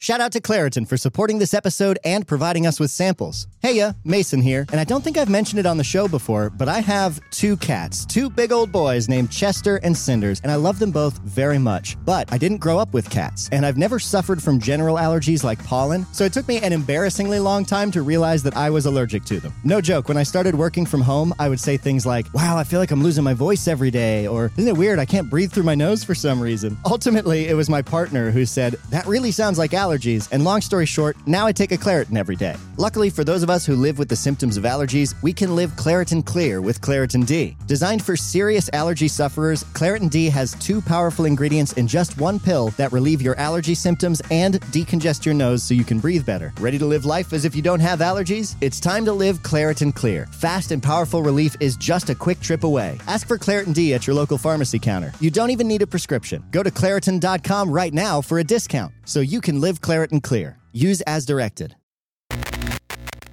Shout 0.00 0.20
out 0.20 0.30
to 0.30 0.40
Claritin 0.40 0.86
for 0.86 0.96
supporting 0.96 1.40
this 1.40 1.52
episode 1.52 1.98
and 2.04 2.24
providing 2.24 2.68
us 2.68 2.78
with 2.78 2.92
samples. 2.92 3.48
Hey 3.60 3.78
ya, 3.78 3.94
Mason 4.04 4.40
here, 4.40 4.64
and 4.70 4.80
I 4.80 4.84
don't 4.84 5.02
think 5.02 5.18
I've 5.18 5.28
mentioned 5.28 5.58
it 5.58 5.66
on 5.66 5.76
the 5.76 5.82
show 5.82 6.06
before, 6.06 6.50
but 6.50 6.68
I 6.68 6.78
have 6.78 7.18
two 7.32 7.56
cats, 7.56 8.06
two 8.06 8.30
big 8.30 8.52
old 8.52 8.70
boys 8.70 9.08
named 9.08 9.32
Chester 9.32 9.78
and 9.78 9.96
Cinders, 9.96 10.40
and 10.44 10.52
I 10.52 10.54
love 10.54 10.78
them 10.78 10.92
both 10.92 11.18
very 11.22 11.58
much. 11.58 11.96
But 12.04 12.32
I 12.32 12.38
didn't 12.38 12.58
grow 12.58 12.78
up 12.78 12.94
with 12.94 13.10
cats, 13.10 13.48
and 13.50 13.66
I've 13.66 13.76
never 13.76 13.98
suffered 13.98 14.40
from 14.40 14.60
general 14.60 14.94
allergies 14.98 15.42
like 15.42 15.62
pollen, 15.64 16.06
so 16.12 16.22
it 16.24 16.32
took 16.32 16.46
me 16.46 16.58
an 16.58 16.72
embarrassingly 16.72 17.40
long 17.40 17.64
time 17.64 17.90
to 17.90 18.02
realize 18.02 18.44
that 18.44 18.56
I 18.56 18.70
was 18.70 18.86
allergic 18.86 19.24
to 19.24 19.40
them. 19.40 19.52
No 19.64 19.80
joke, 19.80 20.06
when 20.06 20.16
I 20.16 20.22
started 20.22 20.54
working 20.54 20.86
from 20.86 21.00
home, 21.00 21.34
I 21.40 21.48
would 21.48 21.58
say 21.58 21.76
things 21.76 22.06
like, 22.06 22.32
Wow, 22.32 22.56
I 22.56 22.62
feel 22.62 22.78
like 22.78 22.92
I'm 22.92 23.02
losing 23.02 23.24
my 23.24 23.34
voice 23.34 23.66
every 23.66 23.90
day, 23.90 24.28
or 24.28 24.52
Isn't 24.56 24.68
it 24.68 24.78
weird? 24.78 25.00
I 25.00 25.06
can't 25.06 25.28
breathe 25.28 25.50
through 25.50 25.64
my 25.64 25.74
nose 25.74 26.04
for 26.04 26.14
some 26.14 26.40
reason. 26.40 26.78
Ultimately, 26.86 27.48
it 27.48 27.54
was 27.54 27.68
my 27.68 27.82
partner 27.82 28.30
who 28.30 28.46
said, 28.46 28.76
That 28.90 29.04
really 29.04 29.32
sounds 29.32 29.58
like 29.58 29.72
allergies 29.72 29.87
allergies, 29.88 30.28
and 30.32 30.44
long 30.44 30.60
story 30.60 30.86
short, 30.86 31.16
now 31.26 31.46
I 31.46 31.52
take 31.52 31.72
a 31.72 31.78
Claritin 31.78 32.16
every 32.16 32.36
day. 32.36 32.54
Luckily, 32.76 33.10
for 33.10 33.24
those 33.24 33.42
of 33.42 33.50
us 33.50 33.64
who 33.64 33.74
live 33.74 33.98
with 33.98 34.08
the 34.08 34.16
symptoms 34.16 34.56
of 34.56 34.64
allergies, 34.64 35.14
we 35.22 35.32
can 35.32 35.56
live 35.56 35.72
Claritin 35.72 36.24
Clear 36.24 36.60
with 36.60 36.80
Claritin 36.80 37.26
D. 37.26 37.56
Designed 37.66 38.04
for 38.04 38.16
serious 38.16 38.68
allergy 38.72 39.08
sufferers, 39.08 39.64
Claritin 39.64 40.10
D 40.10 40.28
has 40.28 40.54
two 40.54 40.80
powerful 40.80 41.24
ingredients 41.24 41.72
in 41.74 41.88
just 41.88 42.20
one 42.20 42.38
pill 42.38 42.68
that 42.76 42.92
relieve 42.92 43.22
your 43.22 43.38
allergy 43.38 43.74
symptoms 43.74 44.20
and 44.30 44.60
decongest 44.72 45.24
your 45.24 45.34
nose 45.34 45.62
so 45.62 45.74
you 45.74 45.84
can 45.84 45.98
breathe 45.98 46.26
better. 46.26 46.52
Ready 46.60 46.78
to 46.78 46.86
live 46.86 47.04
life 47.04 47.32
as 47.32 47.44
if 47.44 47.56
you 47.56 47.62
don't 47.62 47.80
have 47.80 48.00
allergies? 48.00 48.56
It's 48.60 48.80
time 48.80 49.04
to 49.06 49.12
live 49.12 49.42
Claritin 49.42 49.94
Clear. 49.94 50.26
Fast 50.26 50.70
and 50.72 50.82
powerful 50.82 51.22
relief 51.22 51.56
is 51.60 51.76
just 51.76 52.10
a 52.10 52.14
quick 52.14 52.40
trip 52.40 52.64
away. 52.64 52.98
Ask 53.06 53.26
for 53.26 53.38
Claritin 53.38 53.74
D 53.74 53.94
at 53.94 54.06
your 54.06 54.14
local 54.14 54.38
pharmacy 54.38 54.78
counter. 54.78 55.12
You 55.20 55.30
don't 55.30 55.50
even 55.50 55.66
need 55.66 55.82
a 55.82 55.86
prescription. 55.86 56.44
Go 56.50 56.62
to 56.62 56.70
Claritin.com 56.70 57.70
right 57.70 57.94
now 57.94 58.20
for 58.20 58.38
a 58.38 58.44
discount 58.44 58.92
so 59.08 59.20
you 59.20 59.40
can 59.40 59.60
live 59.60 59.80
Claritin 59.80 60.22
Clear. 60.22 60.58
Use 60.70 61.00
as 61.02 61.24
directed. 61.24 61.74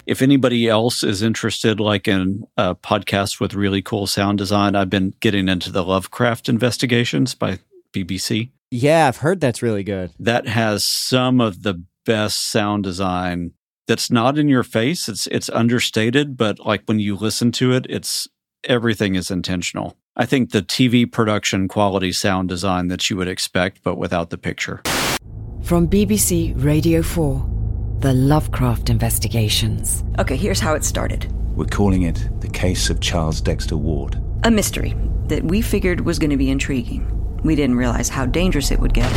If 0.06 0.22
anybody 0.22 0.70
else 0.70 1.04
is 1.04 1.22
interested, 1.22 1.80
like 1.80 2.08
in 2.08 2.46
a 2.56 2.76
podcast 2.76 3.42
with 3.42 3.54
really 3.54 3.82
cool 3.82 4.08
sound 4.08 4.38
design, 4.38 4.76
I've 4.76 4.90
been 4.90 5.14
getting 5.20 5.50
into 5.50 5.72
the 5.72 5.84
Lovecraft 5.84 6.48
investigations 6.48 7.36
by 7.36 7.60
BBC. 7.92 8.52
Yeah, 8.72 9.08
I've 9.08 9.18
heard 9.18 9.42
that's 9.42 9.62
really 9.62 9.84
good. 9.84 10.12
That 10.18 10.48
has 10.48 10.86
some 10.86 11.42
of 11.42 11.64
the 11.64 11.84
best 12.06 12.52
sound 12.52 12.84
design 12.84 13.52
that's 13.88 14.10
not 14.10 14.38
in 14.38 14.48
your 14.48 14.64
face. 14.64 15.10
It's 15.10 15.28
it's 15.28 15.50
understated, 15.50 16.38
but 16.38 16.60
like 16.60 16.84
when 16.86 17.00
you 17.00 17.16
listen 17.16 17.52
to 17.54 17.74
it, 17.74 17.86
it's 17.90 18.28
everything 18.64 19.16
is 19.16 19.30
intentional. 19.30 19.98
I 20.16 20.26
think 20.26 20.52
the 20.52 20.62
TV 20.62 21.12
production 21.12 21.68
quality 21.68 22.14
sound 22.14 22.48
design 22.48 22.88
that 22.88 23.10
you 23.10 23.18
would 23.18 23.28
expect, 23.28 23.84
but 23.84 23.98
without 23.98 24.30
the 24.30 24.38
picture. 24.38 24.82
From 25.66 25.88
BBC 25.88 26.54
Radio 26.64 27.02
4, 27.02 27.98
The 27.98 28.14
Lovecraft 28.14 28.92
Investigations. 28.92 30.04
Okay, 30.20 30.36
here's 30.36 30.60
how 30.60 30.76
it 30.76 30.84
started 30.84 31.34
We're 31.56 31.66
calling 31.66 32.04
it 32.04 32.30
the 32.40 32.48
case 32.48 32.92
of 32.92 33.00
Charles 33.00 33.42
Dexter 33.42 33.76
Ward. 33.76 34.22
a 34.44 34.52
mystery 34.52 34.94
that 35.26 35.44
we 35.44 35.64
figured 35.64 36.02
was 36.02 36.20
going 36.20 36.30
to 36.30 36.38
be 36.38 36.52
intriguing. 36.52 37.10
We 37.44 37.56
didn't 37.56 37.78
realize 37.78 38.10
how 38.10 38.28
dangerous 38.28 38.70
it 38.70 38.80
would 38.80 38.94
get 38.94 39.12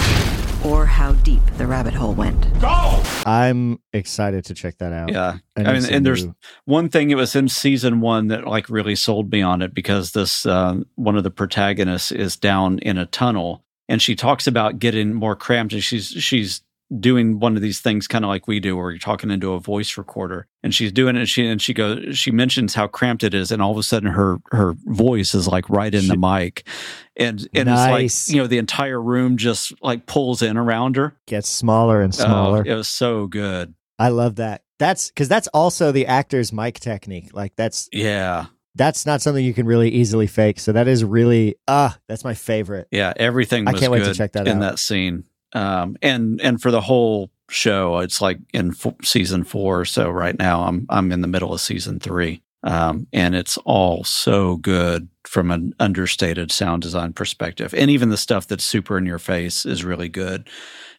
or 0.64 0.86
how 0.86 1.12
deep 1.22 1.42
the 1.58 1.66
rabbit 1.66 1.92
hole 1.92 2.14
went. 2.14 2.50
Go! 2.62 3.02
I'm 3.26 3.78
excited 3.92 4.46
to 4.46 4.54
check 4.54 4.78
that 4.78 4.94
out. 4.94 5.12
Yeah. 5.12 5.36
I 5.54 5.64
I, 5.64 5.72
mean, 5.74 5.84
and 5.92 6.06
there's 6.06 6.26
one 6.64 6.88
thing 6.88 7.10
it 7.10 7.16
was 7.16 7.36
in 7.36 7.48
season 7.48 8.00
one 8.00 8.28
that 8.28 8.46
like 8.46 8.70
really 8.70 8.96
sold 8.96 9.30
me 9.30 9.42
on 9.42 9.60
it 9.60 9.74
because 9.74 10.12
this 10.12 10.46
uh, 10.46 10.76
one 10.94 11.18
of 11.18 11.24
the 11.24 11.30
protagonists 11.30 12.10
is 12.10 12.38
down 12.38 12.78
in 12.78 12.96
a 12.96 13.04
tunnel 13.04 13.64
and 13.88 14.00
she 14.02 14.14
talks 14.14 14.46
about 14.46 14.78
getting 14.78 15.14
more 15.14 15.34
cramped 15.36 15.72
and 15.72 15.82
she's 15.82 16.08
she's 16.08 16.62
doing 17.00 17.38
one 17.38 17.54
of 17.54 17.60
these 17.60 17.80
things 17.80 18.08
kind 18.08 18.24
of 18.24 18.30
like 18.30 18.48
we 18.48 18.58
do 18.60 18.74
where 18.74 18.90
you're 18.90 18.98
talking 18.98 19.30
into 19.30 19.52
a 19.52 19.60
voice 19.60 19.98
recorder 19.98 20.46
and 20.62 20.74
she's 20.74 20.90
doing 20.90 21.16
it 21.16 21.18
and 21.18 21.28
she 21.28 21.46
and 21.46 21.60
she 21.60 21.74
goes 21.74 22.16
she 22.16 22.30
mentions 22.30 22.74
how 22.74 22.86
cramped 22.86 23.22
it 23.22 23.34
is 23.34 23.52
and 23.52 23.60
all 23.60 23.70
of 23.72 23.76
a 23.76 23.82
sudden 23.82 24.10
her 24.10 24.38
her 24.52 24.74
voice 24.86 25.34
is 25.34 25.46
like 25.46 25.68
right 25.68 25.94
in 25.94 26.06
the 26.08 26.16
mic 26.16 26.66
and 27.14 27.46
and 27.54 27.66
Nice. 27.66 28.04
it's 28.04 28.28
like 28.30 28.34
you 28.34 28.40
know 28.40 28.46
the 28.46 28.56
entire 28.56 29.02
room 29.02 29.36
just 29.36 29.74
like 29.82 30.06
pulls 30.06 30.40
in 30.40 30.56
around 30.56 30.96
her 30.96 31.14
Gets 31.26 31.50
smaller 31.50 32.00
and 32.00 32.14
Oh, 32.14 32.24
smaller. 32.24 32.62
it 32.64 32.74
was 32.74 32.88
so 32.88 33.26
good 33.26 33.74
I 33.98 34.08
love 34.10 34.36
that. 34.36 34.62
That's 34.78 35.08
because 35.10 35.28
that's 35.28 35.48
also 35.48 35.90
the 35.90 36.06
actor's 36.06 36.52
mic 36.52 36.78
technique. 36.78 37.34
Like 37.34 37.56
that's 37.56 37.88
yeah 37.92 38.46
that's 38.78 39.04
not 39.04 39.20
something 39.20 39.44
you 39.44 39.52
can 39.52 39.66
really 39.66 39.90
easily 39.90 40.26
fake. 40.26 40.60
So 40.60 40.72
that 40.72 40.88
is 40.88 41.04
really 41.04 41.56
ah, 41.66 41.98
that's 42.08 42.24
my 42.24 42.34
favorite. 42.34 42.88
Yeah, 42.90 43.12
everything 43.16 43.68
I 43.68 43.72
can't 43.72 43.92
wait 43.92 44.04
to 44.04 44.14
check 44.14 44.32
that 44.32 44.48
in 44.48 44.58
out. 44.58 44.60
that 44.60 44.78
scene. 44.78 45.24
Um, 45.52 45.96
and 46.00 46.40
and 46.40 46.60
for 46.60 46.70
the 46.70 46.80
whole 46.80 47.30
show, 47.50 47.98
it's 47.98 48.20
like 48.20 48.38
in 48.54 48.70
f- 48.70 48.94
season 49.02 49.44
four. 49.44 49.84
So 49.84 50.10
right 50.10 50.38
now, 50.38 50.62
I'm 50.62 50.86
I'm 50.88 51.12
in 51.12 51.20
the 51.20 51.28
middle 51.28 51.52
of 51.52 51.60
season 51.60 52.00
three, 52.00 52.42
um, 52.62 53.06
and 53.12 53.34
it's 53.34 53.58
all 53.64 54.04
so 54.04 54.56
good 54.56 55.08
from 55.24 55.50
an 55.50 55.74
understated 55.80 56.52
sound 56.52 56.82
design 56.82 57.12
perspective, 57.12 57.74
and 57.74 57.90
even 57.90 58.10
the 58.10 58.16
stuff 58.16 58.46
that's 58.46 58.64
super 58.64 58.96
in 58.96 59.06
your 59.06 59.18
face 59.18 59.66
is 59.66 59.84
really 59.84 60.08
good. 60.08 60.48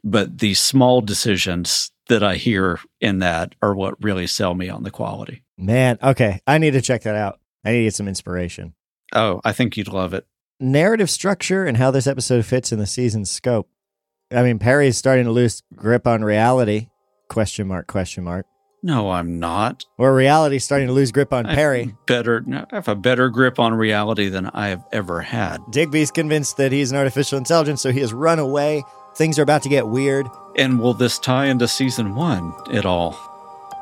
But 0.03 0.39
the 0.39 0.53
small 0.53 1.01
decisions 1.01 1.91
that 2.09 2.23
I 2.23 2.35
hear 2.35 2.79
in 2.99 3.19
that 3.19 3.55
are 3.61 3.75
what 3.75 4.03
really 4.03 4.27
sell 4.27 4.55
me 4.55 4.67
on 4.67 4.83
the 4.83 4.91
quality. 4.91 5.43
Man, 5.57 5.97
okay, 6.01 6.41
I 6.47 6.57
need 6.57 6.71
to 6.71 6.81
check 6.81 7.03
that 7.03 7.15
out. 7.15 7.38
I 7.65 7.71
need 7.71 7.77
to 7.79 7.83
get 7.85 7.95
some 7.95 8.07
inspiration. 8.07 8.73
Oh, 9.13 9.41
I 9.43 9.51
think 9.51 9.75
you'd 9.77 9.87
love 9.87 10.13
it. 10.13 10.25
Narrative 10.59 11.09
structure 11.09 11.65
and 11.65 11.77
how 11.77 11.91
this 11.91 12.07
episode 12.07 12.45
fits 12.45 12.71
in 12.71 12.79
the 12.79 12.85
season's 12.87 13.31
scope. 13.31 13.69
I 14.31 14.43
mean, 14.43 14.59
Perry's 14.59 14.97
starting 14.97 15.25
to 15.25 15.31
lose 15.31 15.63
grip 15.75 16.05
on 16.05 16.23
reality. 16.23 16.89
Question 17.29 17.67
mark? 17.67 17.87
Question 17.87 18.23
mark? 18.23 18.45
No, 18.81 19.09
I'm 19.11 19.39
not. 19.39 19.83
Or 19.97 20.15
reality 20.15 20.59
starting 20.59 20.87
to 20.87 20.93
lose 20.93 21.11
grip 21.11 21.33
on 21.33 21.45
I 21.45 21.55
Perry. 21.55 21.95
better. 22.05 22.45
I 22.71 22.75
have 22.75 22.87
a 22.87 22.95
better 22.95 23.29
grip 23.29 23.59
on 23.59 23.73
reality 23.73 24.29
than 24.29 24.47
I 24.53 24.69
have 24.69 24.85
ever 24.93 25.19
had. 25.21 25.59
Digby's 25.71 26.11
convinced 26.11 26.57
that 26.57 26.71
he's 26.71 26.91
an 26.91 26.97
artificial 26.97 27.37
intelligence, 27.37 27.81
so 27.81 27.91
he 27.91 27.99
has 27.99 28.13
run 28.13 28.39
away. 28.39 28.83
Things 29.15 29.37
are 29.37 29.41
about 29.43 29.63
to 29.63 29.69
get 29.69 29.87
weird. 29.87 30.27
And 30.55 30.79
will 30.79 30.93
this 30.93 31.19
tie 31.19 31.47
into 31.47 31.67
season 31.67 32.15
one 32.15 32.53
at 32.71 32.85
all? 32.85 33.17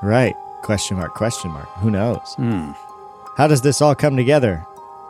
Right. 0.01 0.33
Question 0.63 0.97
mark? 0.97 1.13
Question 1.13 1.51
mark? 1.51 1.67
Who 1.75 1.91
knows? 1.91 2.33
Hmm. 2.35 2.71
How 3.37 3.45
does 3.45 3.61
this 3.61 3.83
all 3.83 3.93
come 3.93 4.17
together? 4.17 4.65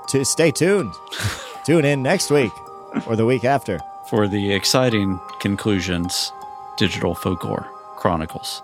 To 0.10 0.26
stay 0.26 0.52
tuned. 0.52 0.94
Tune 1.66 1.86
in 1.86 2.04
next 2.04 2.30
week 2.30 2.52
or 3.08 3.16
the 3.16 3.26
week 3.26 3.46
after. 3.46 3.80
For 4.10 4.28
the 4.28 4.52
exciting 4.52 5.18
conclusions, 5.40 6.34
Digital 6.76 7.16
Folklore 7.16 7.66
Chronicles. 7.96 8.62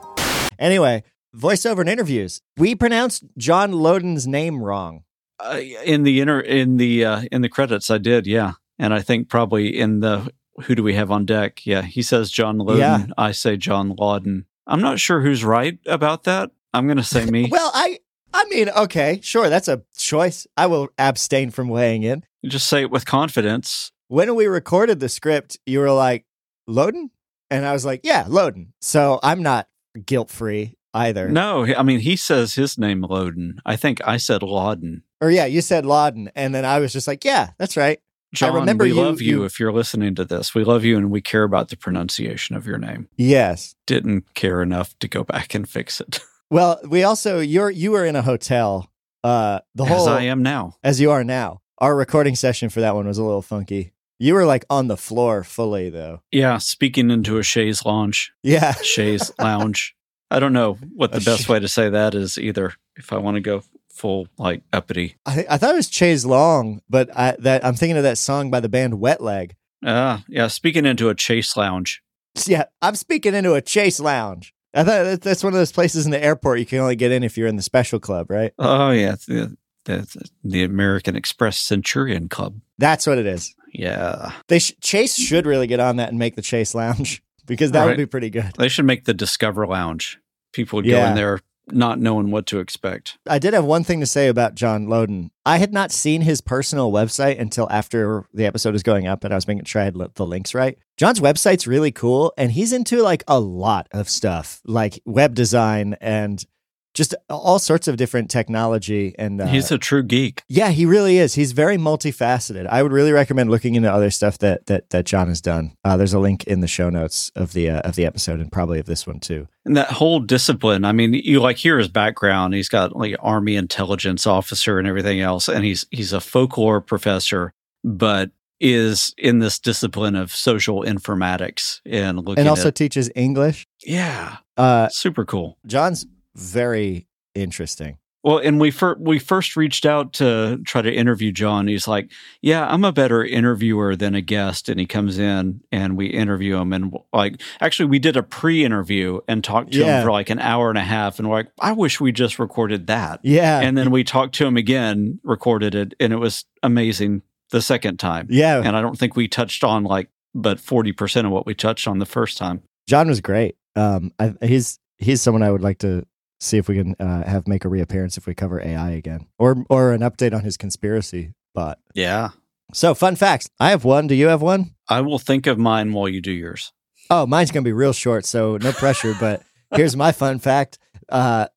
Anyway, 0.59 1.03
voiceover 1.33 1.79
and 1.79 1.87
interviews. 1.87 2.41
We 2.57 2.75
pronounced 2.75 3.23
John 3.37 3.71
Loden's 3.71 4.27
name 4.27 4.61
wrong. 4.61 5.05
Uh, 5.39 5.61
in 5.85 6.03
the 6.03 6.19
inner 6.19 6.41
in 6.41 6.75
the 6.75 7.05
uh, 7.05 7.21
in 7.31 7.41
the 7.41 7.47
credits, 7.47 7.89
I 7.89 7.99
did, 7.99 8.27
yeah, 8.27 8.53
and 8.77 8.93
I 8.93 9.01
think 9.01 9.29
probably 9.29 9.79
in 9.79 10.01
the 10.01 10.29
who 10.63 10.75
do 10.75 10.83
we 10.83 10.95
have 10.95 11.09
on 11.09 11.25
deck? 11.25 11.65
Yeah, 11.65 11.83
he 11.83 12.01
says 12.01 12.31
John 12.31 12.57
Loden. 12.57 12.79
Yeah. 12.79 13.05
I 13.17 13.31
say 13.31 13.55
John 13.55 13.95
Lawden. 13.95 14.43
I'm 14.67 14.81
not 14.81 14.99
sure 14.99 15.21
who's 15.21 15.45
right 15.45 15.79
about 15.85 16.25
that. 16.25 16.51
I'm 16.73 16.85
going 16.85 16.97
to 16.97 17.03
say 17.03 17.25
me. 17.25 17.47
Well, 17.51 17.71
I 17.73 17.99
I 18.33 18.45
mean, 18.45 18.69
okay, 18.69 19.19
sure, 19.21 19.49
that's 19.49 19.67
a 19.67 19.83
choice. 19.95 20.47
I 20.57 20.65
will 20.65 20.89
abstain 20.97 21.51
from 21.51 21.67
weighing 21.69 22.03
in. 22.03 22.23
Just 22.45 22.67
say 22.67 22.81
it 22.81 22.91
with 22.91 23.05
confidence. 23.05 23.91
When 24.07 24.33
we 24.35 24.47
recorded 24.47 24.99
the 24.99 25.09
script, 25.09 25.57
you 25.65 25.79
were 25.79 25.91
like, 25.91 26.25
Loden? 26.69 27.09
And 27.49 27.65
I 27.65 27.73
was 27.73 27.85
like, 27.85 28.01
yeah, 28.03 28.23
Loden. 28.25 28.67
So 28.81 29.19
I'm 29.23 29.43
not 29.43 29.67
guilt 30.05 30.29
free 30.31 30.75
either. 30.93 31.29
No, 31.29 31.65
I 31.65 31.83
mean 31.83 31.99
he 31.99 32.15
says 32.15 32.55
his 32.55 32.77
name 32.77 33.01
Loden. 33.03 33.57
I 33.65 33.75
think 33.75 34.01
I 34.05 34.17
said 34.17 34.41
Lauden. 34.41 35.01
Or 35.21 35.29
yeah, 35.29 35.45
you 35.45 35.61
said 35.61 35.83
Lauden. 35.85 36.29
And 36.35 36.53
then 36.53 36.65
I 36.65 36.79
was 36.79 36.91
just 36.93 37.07
like, 37.07 37.23
yeah, 37.23 37.51
that's 37.57 37.77
right. 37.77 37.99
John, 38.33 38.55
remember 38.55 38.83
we 38.85 38.89
you- 38.89 38.95
love 38.95 39.21
you, 39.21 39.39
you- 39.39 39.43
if 39.45 39.59
you're 39.59 39.71
listening 39.71 40.15
to 40.15 40.25
this. 40.25 40.55
We 40.55 40.63
love 40.63 40.83
you 40.83 40.97
and 40.97 41.11
we 41.11 41.21
care 41.21 41.43
about 41.43 41.69
the 41.69 41.77
pronunciation 41.77 42.55
of 42.55 42.65
your 42.65 42.79
name. 42.79 43.07
Yes. 43.15 43.75
Didn't 43.85 44.33
care 44.33 44.61
enough 44.63 44.97
to 44.99 45.07
go 45.07 45.23
back 45.23 45.53
and 45.53 45.69
fix 45.69 46.01
it. 46.01 46.19
Well, 46.49 46.79
we 46.87 47.03
also 47.03 47.39
you're 47.39 47.69
you 47.69 47.91
were 47.91 48.05
in 48.05 48.15
a 48.15 48.21
hotel. 48.21 48.89
Uh 49.23 49.59
the 49.75 49.85
whole 49.85 50.01
As 50.01 50.07
I 50.07 50.23
am 50.23 50.43
now. 50.43 50.75
as 50.83 50.99
you 50.99 51.11
are 51.11 51.23
now. 51.23 51.61
Our 51.79 51.95
recording 51.95 52.35
session 52.35 52.69
for 52.69 52.81
that 52.81 52.95
one 52.95 53.07
was 53.07 53.17
a 53.17 53.23
little 53.23 53.41
funky. 53.41 53.93
You 54.19 54.35
were 54.35 54.45
like 54.45 54.65
on 54.69 54.87
the 54.87 54.97
floor 54.97 55.43
fully 55.43 55.89
though. 55.89 56.21
Yeah, 56.31 56.57
speaking 56.59 57.09
into 57.11 57.37
a 57.37 57.43
chaise 57.43 57.85
lounge. 57.85 58.31
Yeah. 58.43 58.73
Chaise 58.83 59.31
lounge. 59.39 59.95
I 60.29 60.39
don't 60.39 60.53
know 60.53 60.73
what 60.95 61.11
the 61.11 61.17
A 61.17 61.21
best 61.21 61.43
sh- 61.43 61.49
way 61.49 61.59
to 61.59 61.67
say 61.67 61.89
that 61.89 62.15
is 62.15 62.37
either. 62.37 62.73
If 62.95 63.11
I 63.11 63.17
want 63.17 63.35
to 63.35 63.41
go 63.41 63.63
full 63.89 64.27
like 64.37 64.61
uppity. 64.71 65.15
I, 65.25 65.45
I 65.49 65.57
thought 65.57 65.73
it 65.73 65.77
was 65.77 65.89
Chase 65.89 66.25
Long, 66.25 66.81
but 66.89 67.09
I 67.17 67.35
that 67.39 67.65
I'm 67.65 67.75
thinking 67.75 67.97
of 67.97 68.03
that 68.03 68.17
song 68.17 68.49
by 68.51 68.59
the 68.59 68.69
band 68.69 68.99
Wet 68.99 69.21
Leg. 69.21 69.55
Ah, 69.85 70.23
yeah, 70.27 70.47
speaking 70.47 70.85
into 70.85 71.09
a 71.09 71.15
chase 71.15 71.57
lounge. 71.57 72.01
Yeah, 72.47 72.65
I'm 72.81 72.95
speaking 72.95 73.35
into 73.35 73.53
a 73.53 73.61
Chase 73.61 73.99
Lounge. 73.99 74.53
I 74.73 74.83
thought 74.83 75.21
that's 75.21 75.43
one 75.43 75.53
of 75.53 75.57
those 75.59 75.71
places 75.71 76.05
in 76.05 76.11
the 76.11 76.23
airport 76.23 76.59
you 76.59 76.65
can 76.65 76.79
only 76.79 76.95
get 76.95 77.11
in 77.11 77.23
if 77.23 77.37
you're 77.37 77.47
in 77.47 77.55
the 77.57 77.61
special 77.61 77.99
club, 77.99 78.29
right? 78.31 78.53
Oh 78.57 78.89
yeah, 78.91 79.15
the, 79.27 79.55
the, 79.85 80.29
the 80.43 80.63
American 80.63 81.15
Express 81.15 81.57
Centurion 81.59 82.27
Club. 82.29 82.59
That's 82.79 83.05
what 83.05 83.17
it 83.17 83.25
is. 83.27 83.53
Yeah. 83.73 84.31
They 84.47 84.59
sh- 84.59 84.73
Chase 84.81 85.15
should 85.15 85.45
really 85.45 85.67
get 85.67 85.79
on 85.79 85.97
that 85.97 86.09
and 86.09 86.17
make 86.19 86.35
the 86.35 86.41
Chase 86.41 86.73
Lounge. 86.75 87.21
because 87.45 87.71
that 87.71 87.81
Right. 87.81 87.87
would 87.89 87.97
be 87.97 88.05
pretty 88.05 88.29
good. 88.29 88.51
They 88.57 88.69
should 88.69 88.85
make 88.85 89.05
the 89.05 89.13
Discover 89.13 89.67
Lounge. 89.67 90.19
People 90.53 90.77
would 90.77 90.85
go 90.85 91.05
in 91.07 91.15
there 91.15 91.39
not 91.67 91.99
knowing 91.99 92.31
what 92.31 92.45
to 92.47 92.59
expect. 92.59 93.17
I 93.27 93.39
did 93.39 93.53
have 93.53 93.65
one 93.65 93.83
thing 93.83 93.99
to 93.99 94.05
say 94.05 94.27
about 94.27 94.55
John 94.55 94.87
Laudun. 94.87 95.29
I 95.45 95.57
had 95.57 95.73
not 95.73 95.91
seen 95.91 96.21
his 96.21 96.41
personal 96.41 96.91
website 96.91 97.39
until 97.39 97.67
after 97.69 98.25
the 98.33 98.45
episode 98.45 98.73
was 98.73 98.83
going 98.83 99.07
up, 99.07 99.23
and 99.23 99.33
I 99.33 99.37
was 99.37 99.47
making 99.47 99.65
sure 99.65 99.81
I 99.81 99.85
had 99.85 99.95
the 100.15 100.25
links 100.25 100.53
right. 100.53 100.77
John's 100.97 101.19
website's 101.19 101.67
really 101.67 101.91
cool, 101.91 102.33
and 102.37 102.51
he's 102.51 102.73
into 102.73 103.01
like 103.01 103.23
a 103.27 103.39
lot 103.39 103.87
of 103.91 104.09
stuff, 104.09 104.61
like 104.65 105.01
web 105.05 105.35
design 105.35 105.95
and 105.99 106.45
just 106.93 107.15
all 107.29 107.59
sorts 107.59 107.87
of 107.87 107.97
different 107.97 108.29
technology. 108.29 109.15
And 109.17 109.41
uh, 109.41 109.47
He's 109.47 109.71
a 109.71 109.77
true 109.77 110.03
geek. 110.03 110.43
yeah, 110.47 110.69
he 110.69 110.85
really 110.85 111.17
is. 111.17 111.33
He's 111.33 111.51
very 111.51 111.77
multifaceted. 111.77 112.67
I 112.67 112.83
would 112.83 112.91
really 112.91 113.11
recommend 113.11 113.49
looking 113.49 113.75
into 113.75 113.91
other 113.91 114.11
stuff 114.11 114.37
that 114.39 114.65
that 114.67 114.89
that 114.91 115.05
John 115.05 115.27
has 115.27 115.41
done. 115.41 115.73
Uh, 115.83 115.97
there's 115.97 116.13
a 116.13 116.19
link 116.19 116.43
in 116.45 116.59
the 116.61 116.67
show 116.67 116.89
notes 116.89 117.31
of 117.35 117.53
the 117.53 117.69
uh, 117.69 117.79
of 117.81 117.95
the 117.95 118.05
episode, 118.05 118.39
and 118.39 118.51
probably 118.51 118.79
of 118.79 118.85
this 118.85 119.07
one 119.07 119.19
too. 119.19 119.47
And 119.65 119.77
that 119.77 119.91
whole 119.91 120.19
discipline, 120.19 120.83
I 120.85 120.91
mean, 120.91 121.13
you 121.13 121.39
like 121.39 121.57
hear 121.57 121.77
his 121.77 121.87
background. 121.87 122.53
He's 122.53 122.69
got 122.69 122.95
like 122.95 123.15
army 123.21 123.55
intelligence 123.55 124.27
officer 124.27 124.77
and 124.77 124.87
everything 124.87 125.21
else. 125.21 125.47
And 125.47 125.63
he's 125.63 125.85
he's 125.91 126.13
a 126.13 126.19
folklore 126.21 126.81
professor, 126.81 127.53
but 127.83 128.31
is 128.59 129.13
in 129.17 129.39
this 129.39 129.59
discipline 129.59 130.15
of 130.15 130.31
social 130.33 130.83
informatics 130.83 131.81
and 131.85 132.17
looking 132.17 132.39
and 132.39 132.47
also 132.47 132.69
at 132.69 132.75
teaches 132.75 133.09
English. 133.15 133.67
Yeah. 133.83 134.37
Uh, 134.55 134.87
Super 134.89 135.25
cool. 135.25 135.57
John's 135.65 136.05
very 136.35 137.07
interesting. 137.35 137.97
Well, 138.25 138.37
and 138.37 138.57
we 138.57 138.71
fir- 138.71 138.95
we 138.97 139.19
first 139.19 139.57
reached 139.57 139.85
out 139.85 140.13
to 140.13 140.61
try 140.65 140.81
to 140.81 140.89
interview 140.89 141.33
John. 141.33 141.67
He's 141.67 141.89
like, 141.89 142.09
"Yeah, 142.41 142.65
I'm 142.65 142.85
a 142.85 142.93
better 142.93 143.21
interviewer 143.21 143.97
than 143.97 144.15
a 144.15 144.21
guest." 144.21 144.69
And 144.69 144.79
he 144.79 144.85
comes 144.85 145.19
in 145.19 145.59
and 145.73 145.97
we 145.97 146.05
interview 146.07 146.55
him. 146.55 146.71
And 146.71 146.93
like, 147.11 147.41
actually, 147.59 147.87
we 147.89 147.99
did 147.99 148.15
a 148.15 148.23
pre-interview 148.23 149.19
and 149.27 149.43
talked 149.43 149.73
to 149.73 149.79
Yeah. 149.79 149.97
him 149.99 150.05
for 150.05 150.11
like 150.13 150.29
an 150.29 150.39
hour 150.39 150.69
and 150.69 150.77
a 150.77 150.83
half. 150.85 151.19
And 151.19 151.27
we're 151.29 151.35
like, 151.35 151.51
"I 151.59 151.73
wish 151.73 151.99
we 151.99 152.13
just 152.13 152.39
recorded 152.39 152.87
that." 152.87 153.19
Yeah. 153.23 153.59
And 153.59 153.77
then 153.77 153.91
we 153.91 154.05
talked 154.05 154.35
to 154.35 154.45
him 154.45 154.55
again, 154.55 155.19
recorded 155.25 155.75
it, 155.75 155.93
and 155.99 156.13
it 156.13 156.17
was 156.17 156.45
amazing 156.61 157.23
the 157.49 157.61
second 157.61 157.97
time. 157.97 158.27
Yeah. 158.29 158.61
And 158.63 158.77
I 158.77 158.81
don't 158.81 158.97
think 158.97 159.17
we 159.17 159.27
touched 159.27 159.65
on 159.65 159.83
like, 159.83 160.07
but 160.33 160.61
forty 160.61 160.93
percent 160.93 161.27
of 161.27 161.33
what 161.33 161.45
we 161.45 161.55
touched 161.55 161.89
on 161.89 161.99
the 161.99 162.05
first 162.05 162.37
time. 162.37 162.61
John 162.87 163.09
was 163.09 163.19
great. 163.19 163.57
Um, 163.75 164.13
I, 164.17 164.33
he's 164.41 164.79
he's 164.97 165.21
someone 165.21 165.43
I 165.43 165.51
would 165.51 165.61
like 165.61 165.79
to 165.79 166.05
see 166.39 166.57
if 166.57 166.67
we 166.67 166.75
can 166.75 166.95
uh, 166.99 167.23
have 167.27 167.47
make 167.47 167.65
a 167.65 167.69
reappearance 167.69 168.17
if 168.17 168.25
we 168.27 168.33
cover 168.35 168.61
AI 168.61 168.91
again, 168.91 169.27
or 169.39 169.63
or 169.69 169.93
an 169.93 170.01
update 170.01 170.33
on 170.33 170.43
his 170.43 170.57
conspiracy 170.57 171.33
bot. 171.53 171.79
Yeah. 171.93 172.29
So, 172.73 172.93
fun 172.95 173.15
facts. 173.15 173.49
I 173.59 173.69
have 173.69 173.83
one. 173.83 174.07
Do 174.07 174.15
you 174.15 174.27
have 174.29 174.41
one? 174.41 174.73
I 174.89 175.01
will 175.01 175.19
think 175.19 175.45
of 175.47 175.59
mine 175.59 175.93
while 175.93 176.09
you 176.09 176.21
do 176.21 176.31
yours. 176.31 176.71
Oh, 177.09 177.25
mine's 177.25 177.51
gonna 177.51 177.63
be 177.63 177.73
real 177.73 177.93
short, 177.93 178.25
so 178.25 178.57
no 178.57 178.71
pressure. 178.71 179.15
but 179.19 179.43
here's 179.75 179.95
my 179.95 180.11
fun 180.11 180.39
fact. 180.39 180.79
Uh, 181.09 181.47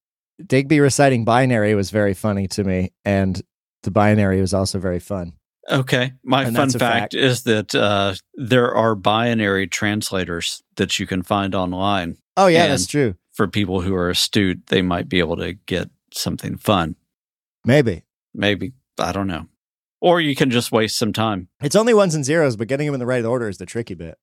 Digby 0.44 0.80
reciting 0.80 1.24
binary 1.24 1.74
was 1.74 1.90
very 1.90 2.12
funny 2.12 2.46
to 2.48 2.64
me, 2.64 2.92
and 3.04 3.40
the 3.84 3.90
binary 3.90 4.40
was 4.40 4.52
also 4.52 4.78
very 4.78 4.98
fun. 5.00 5.32
Okay. 5.70 6.12
My 6.22 6.44
And 6.44 6.54
fun 6.54 6.70
fact, 6.70 6.78
fact. 6.80 7.14
is 7.14 7.42
that 7.44 7.74
uh, 7.74 8.14
there 8.34 8.74
are 8.74 8.94
binary 8.94 9.66
translators 9.66 10.62
that 10.76 10.98
you 10.98 11.06
can 11.06 11.22
find 11.22 11.54
online. 11.54 12.18
Oh 12.36 12.46
yeah, 12.48 12.64
And 12.64 12.72
that's 12.72 12.86
true. 12.86 13.14
For 13.36 13.46
people 13.46 13.82
who 13.82 13.94
are 13.94 14.10
astute, 14.10 14.66
they 14.66 14.82
might 14.82 15.08
be 15.08 15.20
able 15.20 15.36
to 15.36 15.52
get 15.52 15.90
something 16.12 16.56
fun. 16.56 16.96
Maybe 17.64 18.02
Maybe. 18.36 18.72
I 18.98 19.12
don't 19.12 19.26
know. 19.26 19.46
Or 20.00 20.20
you 20.20 20.36
can 20.36 20.50
just 20.50 20.70
waste 20.70 20.98
some 20.98 21.12
time. 21.12 21.48
it's 21.60 21.74
only 21.74 21.94
ones 21.94 22.14
and 22.14 22.24
zeros, 22.24 22.56
but 22.56 22.68
getting 22.68 22.86
them 22.86 22.94
in 22.94 23.00
the 23.00 23.06
right 23.06 23.24
order 23.24 23.48
is 23.48 23.58
the 23.58 23.66
tricky 23.66 23.94
bit. 23.94 24.18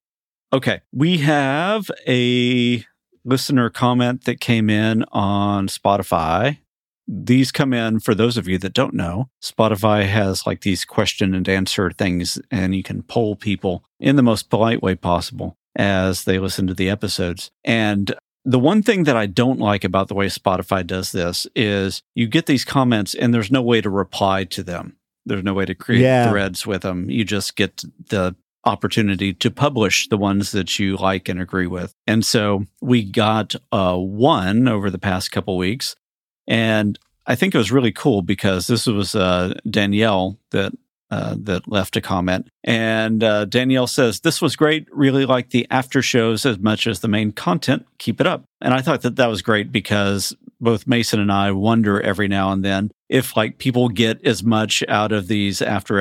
Okay. 0.54 0.82
We 0.93 1.17
have 1.17 1.89
a 2.08 2.86
listener 3.26 3.69
comment 3.69 4.26
that 4.26 4.39
came 4.39 4.69
in 4.69 5.04
on 5.12 5.67
Spotify. 5.67 6.60
These 7.08 7.52
come 7.52 7.73
in 7.73 7.99
for 7.99 8.13
those 8.13 8.38
of 8.38 8.47
you 8.47 8.58
that 8.60 8.73
don't 8.73 8.93
know. 8.93 9.30
Spotify 9.43 10.08
has 10.08 10.45
like 10.45 10.62
these 10.62 10.86
question 10.86 11.34
and 11.34 11.49
answer 11.49 11.91
things, 11.91 12.39
and 12.52 12.76
you 12.76 12.84
can 12.84 13.02
poll 13.02 13.36
people 13.36 13.84
in 13.99 14.15
the 14.15 14.23
most 14.23 14.49
polite 14.49 14.82
way 14.82 14.95
possible 14.95 15.58
as 15.76 16.23
they 16.23 16.38
listen 16.39 16.67
to 16.67 16.73
the 16.73 16.89
episodes. 16.89 17.52
And 17.65 18.15
the 18.46 18.60
one 18.60 18.82
thing 18.84 19.04
that 19.06 19.16
I 19.16 19.26
don't 19.26 19.60
like 19.60 19.84
about 19.84 20.08
the 20.10 20.16
way 20.16 20.28
Spotify 20.28 20.86
does 20.86 21.12
this 21.12 21.48
is 21.56 22.02
you 22.16 22.28
get 22.28 22.46
these 22.46 22.66
comments 22.66 23.16
and 23.16 23.34
there's 23.34 23.52
no 23.52 23.62
way 23.62 23.80
to 23.82 23.90
reply 23.90 24.44
to 24.46 24.64
them. 24.64 24.98
There's 25.26 25.44
no 25.44 25.54
way 25.54 25.66
to 25.66 25.74
create 25.76 26.02
Yeah. 26.02 26.30
threads 26.30 26.68
with 26.68 26.82
them. 26.82 27.10
You 27.10 27.24
just 27.24 27.56
get 27.56 27.84
the 28.10 28.36
opportunity 28.66 29.34
to 29.34 29.52
publish 29.52 30.08
the 30.10 30.18
ones 30.18 30.52
that 30.52 30.80
you 30.80 30.96
like 30.98 31.30
and 31.30 31.40
agree 31.40 31.68
with. 31.68 31.94
And 32.08 32.26
so 32.26 32.66
we 32.82 33.04
got 33.04 33.56
uh, 33.72 33.96
one 33.98 34.68
over 34.68 34.90
the 34.90 34.98
past 35.00 35.32
couple 35.32 35.58
weeks. 35.58 35.96
And 36.48 36.98
I 37.26 37.36
think 37.36 37.56
it 37.56 37.58
was 37.58 37.72
really 37.72 37.92
cool 37.94 38.22
because 38.22 38.68
this 38.68 38.86
was 38.88 39.16
uh, 39.16 39.54
Danielle 39.70 40.38
that 40.52 40.74
uh, 41.13 41.36
that 41.39 41.67
left 41.67 41.95
a 41.95 42.02
comment. 42.02 42.47
And 42.63 43.23
uh, 43.23 43.45
Danielle 43.45 43.88
says, 43.88 44.19
This 44.21 44.41
was 44.41 44.56
great. 44.56 44.88
Really 44.91 45.26
like 45.26 45.49
the 45.52 45.67
after 45.69 46.02
shows 46.02 46.45
as 46.45 46.58
much 46.60 46.88
as 46.88 46.99
the 47.02 47.08
main 47.08 47.32
content. 47.32 47.86
Keep 47.99 48.19
it 48.21 48.28
up. 48.28 48.43
And 48.62 48.73
I 48.73 48.82
thought 48.82 49.02
that 49.02 49.17
that 49.17 49.28
was 49.28 49.41
great 49.41 49.71
because 49.71 50.36
both 50.60 50.88
Mason 50.88 51.19
and 51.19 51.32
I 51.32 51.52
wonder 51.52 51.99
every 52.02 52.28
now 52.30 52.52
and 52.54 52.63
then 52.63 52.89
if 53.10 53.36
like 53.36 53.58
people 53.58 53.89
get 53.89 54.26
as 54.26 54.43
much 54.43 54.82
out 54.88 55.12
of 55.12 55.28
these 55.28 55.62
after 55.62 55.99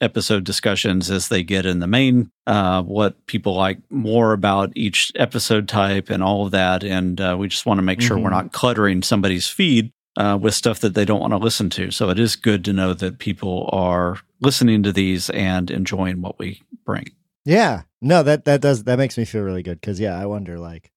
episode 0.00 0.44
discussions 0.44 1.10
as 1.10 1.28
they 1.28 1.42
get 1.42 1.66
in 1.66 1.80
the 1.80 1.86
main, 1.88 2.30
uh, 2.46 2.82
what 2.82 3.26
people 3.26 3.54
like 3.54 3.78
more 3.90 4.32
about 4.32 4.72
each 4.76 5.10
episode 5.16 5.68
type 5.68 6.10
and 6.10 6.22
all 6.22 6.44
of 6.46 6.52
that. 6.52 6.84
And 6.84 7.20
uh, 7.20 7.36
we 7.38 7.48
just 7.48 7.66
want 7.66 7.78
to 7.78 7.82
make 7.82 8.00
sure 8.00 8.16
we're 8.16 8.28
Mhm. 8.30 8.44
not 8.44 8.52
cluttering 8.52 9.02
somebody's 9.02 9.48
feed 9.48 9.90
uh, 10.16 10.38
with 10.40 10.54
stuff 10.54 10.80
that 10.80 10.94
they 10.94 11.04
don't 11.04 11.20
want 11.20 11.32
to 11.32 11.36
listen 11.38 11.70
to. 11.70 11.90
So 11.90 12.10
it 12.10 12.18
is 12.18 12.36
good 12.36 12.64
to 12.66 12.72
know 12.72 12.94
that 12.94 13.18
people 13.18 13.68
are 13.72 14.18
listening 14.40 14.82
to 14.84 14.92
these 14.92 15.30
and 15.30 15.70
enjoying 15.70 16.20
what 16.22 16.38
we 16.38 16.62
bring. 16.84 17.06
Yeah. 17.44 17.82
No, 18.00 18.22
that 18.22 18.44
that 18.44 18.60
does 18.60 18.84
that 18.84 18.98
makes 18.98 19.16
me 19.18 19.24
feel 19.24 19.42
really 19.42 19.62
good 19.62 19.80
because 19.80 19.98
yeah, 20.00 20.18
I 20.20 20.26
wonder 20.26 20.58
like, 20.58 20.90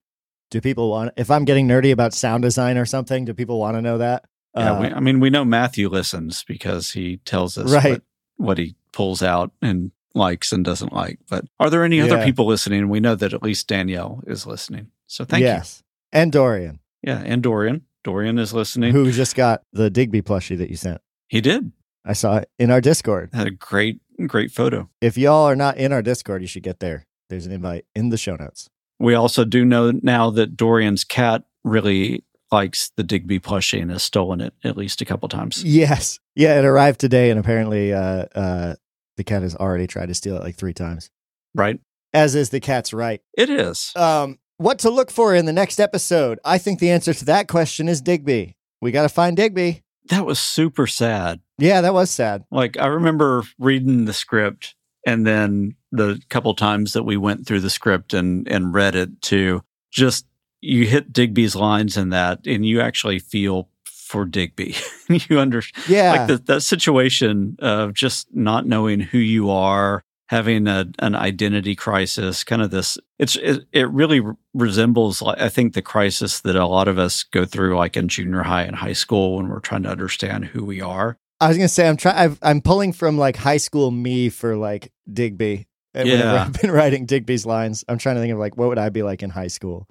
do 0.51 0.61
people 0.61 0.89
want 0.89 1.13
if 1.17 1.29
I'm 1.31 1.45
getting 1.45 1.67
nerdy 1.67 1.91
about 1.91 2.13
sound 2.13 2.43
design 2.43 2.77
or 2.77 2.85
something? 2.85 3.25
Do 3.25 3.33
people 3.33 3.59
want 3.59 3.75
to 3.77 3.81
know 3.81 3.97
that? 3.97 4.25
Yeah, 4.55 4.73
Uh, 4.73 4.81
we, 4.81 4.87
I 4.87 4.99
mean, 4.99 5.19
we 5.19 5.29
know 5.29 5.45
Matthew 5.45 5.87
listens 5.89 6.43
because 6.43 6.91
he 6.91 7.17
tells 7.25 7.57
us 7.57 7.71
Right. 7.71 7.91
what, 7.91 8.01
what 8.37 8.57
he 8.57 8.75
pulls 8.91 9.21
out 9.21 9.51
and 9.61 9.91
likes 10.15 10.51
and 10.51 10.63
doesn't 10.65 10.93
like. 10.93 11.19
But 11.29 11.45
are 11.59 11.69
there 11.69 11.83
any 11.83 12.01
other 12.01 12.23
people 12.23 12.45
listening? 12.47 12.89
We 12.89 12.99
know 12.99 13.13
that 13.15 13.33
at 13.33 13.43
least 13.43 13.67
Danielle 13.67 14.23
is 14.25 14.47
listening. 14.47 14.87
So 15.05 15.25
thank 15.25 15.41
you. 15.41 15.47
yes. 15.47 15.83
And 16.11 16.31
Dorian. 16.31 16.79
Yeah, 17.03 17.21
and 17.25 17.43
Dorian. 17.43 17.83
Dorian 18.07 18.39
is 18.39 18.53
listening. 18.53 18.93
who 18.93 19.11
just 19.11 19.35
got 19.35 19.63
the 19.73 19.89
Digby 19.89 20.21
plushie 20.21 20.57
that 20.59 20.69
you 20.69 20.77
sent. 20.77 21.01
He 21.27 21.41
did. 21.41 21.73
I 22.05 22.13
saw 22.13 22.37
it 22.37 22.49
in 22.57 22.71
our 22.71 22.79
Discord. 22.79 23.31
Had 23.33 23.47
a 23.47 23.51
great, 23.51 23.99
great 24.27 24.49
photo. 24.49 24.89
If 25.01 25.17
y'all 25.17 25.43
are 25.45 25.57
not 25.57 25.75
in 25.75 25.91
our 25.91 26.01
Discord, 26.01 26.41
you 26.41 26.47
should 26.47 26.63
get 26.63 26.79
there. 26.79 27.05
There's 27.29 27.45
an 27.45 27.51
invite 27.51 27.83
in 27.93 28.07
the 28.07 28.17
show 28.17 28.37
notes. 28.37 28.69
We 28.97 29.13
also 29.13 29.43
do 29.43 29.65
know 29.65 29.91
now 29.91 30.29
that 30.29 30.55
Dorian's 30.55 31.03
cat 31.03 31.43
really 31.65 32.23
likes 32.49 32.91
the 32.95 33.03
Digby 33.03 33.41
plushie 33.41 33.81
and 33.81 33.91
has 33.91 34.03
stolen 34.03 34.39
it 34.39 34.53
at 34.63 34.77
least 34.77 35.01
a 35.01 35.05
couple 35.05 35.27
times. 35.27 35.61
Yes. 35.65 36.17
Yeah, 36.33 36.57
it 36.57 36.63
arrived 36.63 37.01
today 37.01 37.29
and 37.29 37.37
apparently 37.37 37.91
uh 37.93 38.25
uh 38.33 38.75
the 39.17 39.25
cat 39.25 39.41
has 39.41 39.53
already 39.53 39.85
tried 39.85 40.05
to 40.05 40.13
steal 40.13 40.37
it 40.37 40.43
like 40.43 40.55
3 40.55 40.71
times. 40.73 41.09
Right? 41.53 41.81
As 42.13 42.35
is 42.35 42.51
the 42.51 42.61
cat's 42.61 42.93
right. 42.93 43.19
It 43.37 43.49
is. 43.49 43.91
Um 43.97 44.39
what 44.57 44.79
to 44.79 44.89
look 44.89 45.11
for 45.11 45.35
in 45.35 45.45
the 45.45 45.53
next 45.53 45.79
episode? 45.79 46.39
I 46.45 46.57
think 46.57 46.79
the 46.79 46.89
answer 46.91 47.13
to 47.13 47.25
that 47.25 47.47
question 47.47 47.87
is 47.87 48.01
Digby. 48.01 48.55
We 48.81 48.91
got 48.91 49.03
to 49.03 49.09
find 49.09 49.35
Digby. 49.37 49.83
That 50.09 50.25
was 50.25 50.39
super 50.39 50.87
sad. 50.87 51.41
Yeah, 51.57 51.81
that 51.81 51.93
was 51.93 52.09
sad. 52.09 52.45
Like 52.51 52.77
I 52.77 52.87
remember 52.87 53.43
reading 53.59 54.05
the 54.05 54.13
script 54.13 54.75
and 55.05 55.25
then 55.25 55.75
the 55.91 56.21
couple 56.29 56.53
times 56.53 56.93
that 56.93 57.03
we 57.03 57.17
went 57.17 57.45
through 57.47 57.61
the 57.61 57.69
script 57.69 58.13
and 58.13 58.47
and 58.47 58.73
read 58.73 58.95
it 58.95 59.21
to 59.23 59.63
just 59.91 60.25
you 60.61 60.85
hit 60.85 61.11
Digby's 61.13 61.55
lines 61.55 61.97
in 61.97 62.09
that 62.09 62.45
and 62.45 62.65
you 62.65 62.79
actually 62.81 63.19
feel 63.19 63.69
for 63.85 64.23
Digby. 64.25 64.75
you 65.09 65.39
understand 65.39 65.85
Yeah. 65.89 66.11
like 66.13 66.27
the, 66.27 66.37
that 66.53 66.61
situation 66.61 67.57
of 67.59 67.93
just 67.93 68.27
not 68.33 68.65
knowing 68.65 68.99
who 69.01 69.17
you 69.17 69.49
are, 69.49 70.03
having 70.27 70.67
a, 70.67 70.85
an 70.99 71.15
identity 71.15 71.75
crisis, 71.75 72.43
kind 72.43 72.61
of 72.61 72.71
this. 72.71 72.97
It's 73.17 73.35
it, 73.37 73.65
it 73.71 73.89
really 73.89 74.19
re- 74.19 74.35
resembles, 74.53 75.21
like, 75.21 75.39
I 75.39 75.49
think, 75.49 75.73
the 75.73 75.81
crisis 75.81 76.41
that 76.41 76.55
a 76.55 76.65
lot 76.67 76.87
of 76.87 76.97
us 76.97 77.23
go 77.23 77.45
through, 77.45 77.75
like 77.77 77.97
in 77.97 78.07
junior 78.07 78.43
high 78.43 78.63
and 78.63 78.75
high 78.75 78.93
school, 78.93 79.37
when 79.37 79.47
we're 79.49 79.59
trying 79.59 79.83
to 79.83 79.89
understand 79.89 80.45
who 80.45 80.63
we 80.63 80.81
are. 80.81 81.17
I 81.39 81.47
was 81.49 81.57
gonna 81.57 81.67
say 81.67 81.87
I'm 81.87 81.97
trying. 81.97 82.37
I'm 82.41 82.61
pulling 82.61 82.93
from 82.93 83.17
like 83.17 83.35
high 83.35 83.57
school 83.57 83.91
me 83.91 84.29
for 84.29 84.55
like 84.55 84.91
Digby. 85.11 85.67
And 85.93 86.07
Yeah. 86.09 86.45
I've 86.45 86.53
been 86.61 86.71
writing 86.79 87.05
Digby's 87.05 87.45
lines, 87.45 87.83
I'm 87.87 87.97
trying 87.97 88.15
to 88.15 88.21
think 88.21 88.33
of 88.33 88.39
like 88.39 88.57
what 88.57 88.69
would 88.69 88.77
I 88.79 88.89
be 88.89 89.03
like 89.03 89.23
in 89.23 89.29
high 89.29 89.47
school. 89.47 89.87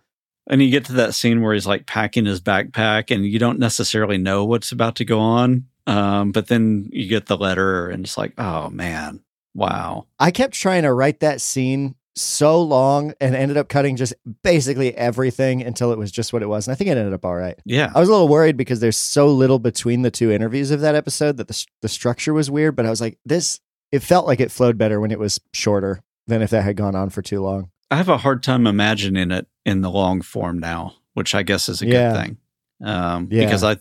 And 0.48 0.62
you 0.62 0.70
get 0.70 0.84
to 0.86 0.92
that 0.94 1.14
scene 1.14 1.42
where 1.42 1.54
he's 1.54 1.66
like 1.66 1.86
packing 1.86 2.24
his 2.26 2.40
backpack, 2.40 3.14
and 3.14 3.26
you 3.26 3.38
don't 3.38 3.58
necessarily 3.58 4.18
know 4.18 4.44
what's 4.44 4.70
about 4.72 4.96
to 4.96 5.04
go 5.04 5.18
on. 5.18 5.66
Um, 5.88 6.32
but 6.32 6.48
then 6.48 6.88
you 6.92 7.08
get 7.08 7.26
the 7.26 7.36
letter, 7.36 7.88
and 7.88 8.04
it's 8.04 8.16
like, 8.18 8.32
oh 8.38 8.68
man, 8.70 9.20
wow. 9.56 10.06
I 10.18 10.30
kept 10.30 10.54
trying 10.54 10.82
to 10.82 10.92
write 10.92 11.20
that 11.20 11.40
scene 11.40 11.94
so 12.14 12.62
long 12.62 13.12
and 13.20 13.34
ended 13.34 13.56
up 13.58 13.68
cutting 13.68 13.96
just 13.96 14.14
basically 14.42 14.94
everything 14.96 15.62
until 15.62 15.92
it 15.92 15.98
was 15.98 16.10
just 16.10 16.32
what 16.32 16.42
it 16.42 16.48
was. 16.48 16.66
And 16.66 16.72
I 16.72 16.76
think 16.76 16.88
it 16.88 16.96
ended 16.96 17.12
up 17.12 17.24
all 17.24 17.34
right. 17.34 17.58
Yeah. 17.66 17.92
I 17.94 18.00
was 18.00 18.08
a 18.08 18.12
little 18.12 18.28
worried 18.28 18.56
because 18.56 18.80
there's 18.80 18.96
so 18.96 19.26
little 19.28 19.58
between 19.58 20.00
the 20.02 20.10
two 20.10 20.30
interviews 20.30 20.70
of 20.70 20.80
that 20.80 20.94
episode 20.94 21.36
that 21.36 21.48
the 21.48 21.66
the 21.82 21.88
structure 21.88 22.32
was 22.32 22.50
weird. 22.50 22.74
But 22.76 22.86
I 22.86 22.90
was 22.90 23.00
like, 23.00 23.18
this. 23.26 23.60
It 23.92 24.02
felt 24.02 24.26
like 24.26 24.40
it 24.40 24.50
flowed 24.50 24.76
better 24.78 25.00
when 25.00 25.10
it 25.12 25.18
was 25.18 25.40
shorter 25.52 26.00
than 26.26 26.42
if 26.42 26.50
that 26.50 26.64
had 26.64 26.76
gone 26.76 26.96
on 26.96 27.08
for 27.10 27.22
too 27.22 27.40
long. 27.40 27.70
I 27.90 27.96
have 27.96 28.08
a 28.08 28.16
hard 28.16 28.42
time 28.42 28.66
imagining 28.66 29.30
it 29.30 29.46
in 29.64 29.80
the 29.82 29.90
long 29.90 30.22
form 30.22 30.58
now, 30.58 30.94
which 31.14 31.34
I 31.36 31.42
guess 31.44 31.68
is 31.68 31.82
a 31.82 31.86
Yeah. 31.86 32.12
good 32.12 32.20
thing. 32.20 32.36
Um, 32.84 33.28
Yeah. 33.30 33.44
Because 33.44 33.62
I, 33.62 33.76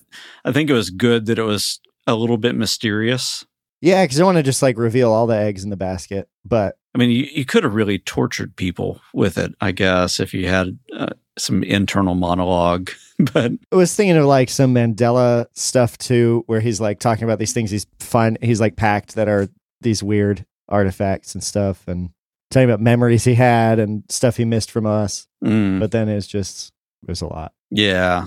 I 0.45 0.51
think 0.51 0.69
it 0.69 0.73
was 0.73 0.91
good 0.91 1.25
that 1.25 1.39
it 1.39 1.43
was 1.43 1.79
a 2.05 2.13
little 2.15 2.37
bit 2.37 2.55
mysterious. 2.55 3.45
Yeah, 3.85 4.03
because 4.03 4.19
I 4.19 4.23
want 4.23 4.37
to 4.37 4.43
just 4.43 4.63
like 4.63 4.79
reveal 4.79 5.11
all 5.11 5.27
the 5.27 5.37
eggs 5.37 5.63
in 5.63 5.69
the 5.69 5.77
basket. 5.77 6.27
But 6.43 6.75
I 6.95 6.97
mean, 6.97 7.11
you, 7.11 7.27
you 7.31 7.45
could 7.45 7.63
have 7.63 7.75
really 7.75 7.99
tortured 7.99 8.55
people 8.55 8.99
with 9.13 9.37
it, 9.37 9.53
I 9.61 9.71
guess, 9.73 10.19
if 10.19 10.33
you 10.33 10.47
had 10.47 10.79
uh, 10.97 11.09
some 11.37 11.61
internal 11.61 12.15
monologue. 12.15 12.89
but 13.33 13.51
I 13.71 13.75
was 13.75 13.95
thinking 13.95 14.17
of 14.17 14.25
like 14.25 14.49
some 14.49 14.73
Mandela 14.73 15.45
stuff 15.53 15.99
too, 15.99 16.43
where 16.47 16.61
he's 16.61 16.81
like 16.81 16.99
talking 16.99 17.25
about 17.25 17.37
these 17.37 17.53
things 17.53 17.69
he's 17.69 17.85
find 17.99 18.39
he's 18.41 18.59
like 18.59 18.75
packed 18.75 19.13
that 19.15 19.27
are 19.27 19.49
these 19.81 20.01
weird 20.01 20.47
artifacts 20.67 21.35
and 21.35 21.43
stuff, 21.43 21.87
and 21.87 22.09
talking 22.49 22.67
about 22.67 22.81
memories 22.81 23.23
he 23.23 23.35
had 23.35 23.77
and 23.77 24.03
stuff 24.09 24.37
he 24.37 24.45
missed 24.45 24.71
from 24.71 24.87
us. 24.87 25.27
mm, 25.43 25.79
But 25.79 25.91
then 25.91 26.09
it's 26.09 26.25
just 26.25 26.71
it 27.03 27.09
was 27.09 27.21
a 27.21 27.27
lot. 27.27 27.53
yeah, 27.69 28.25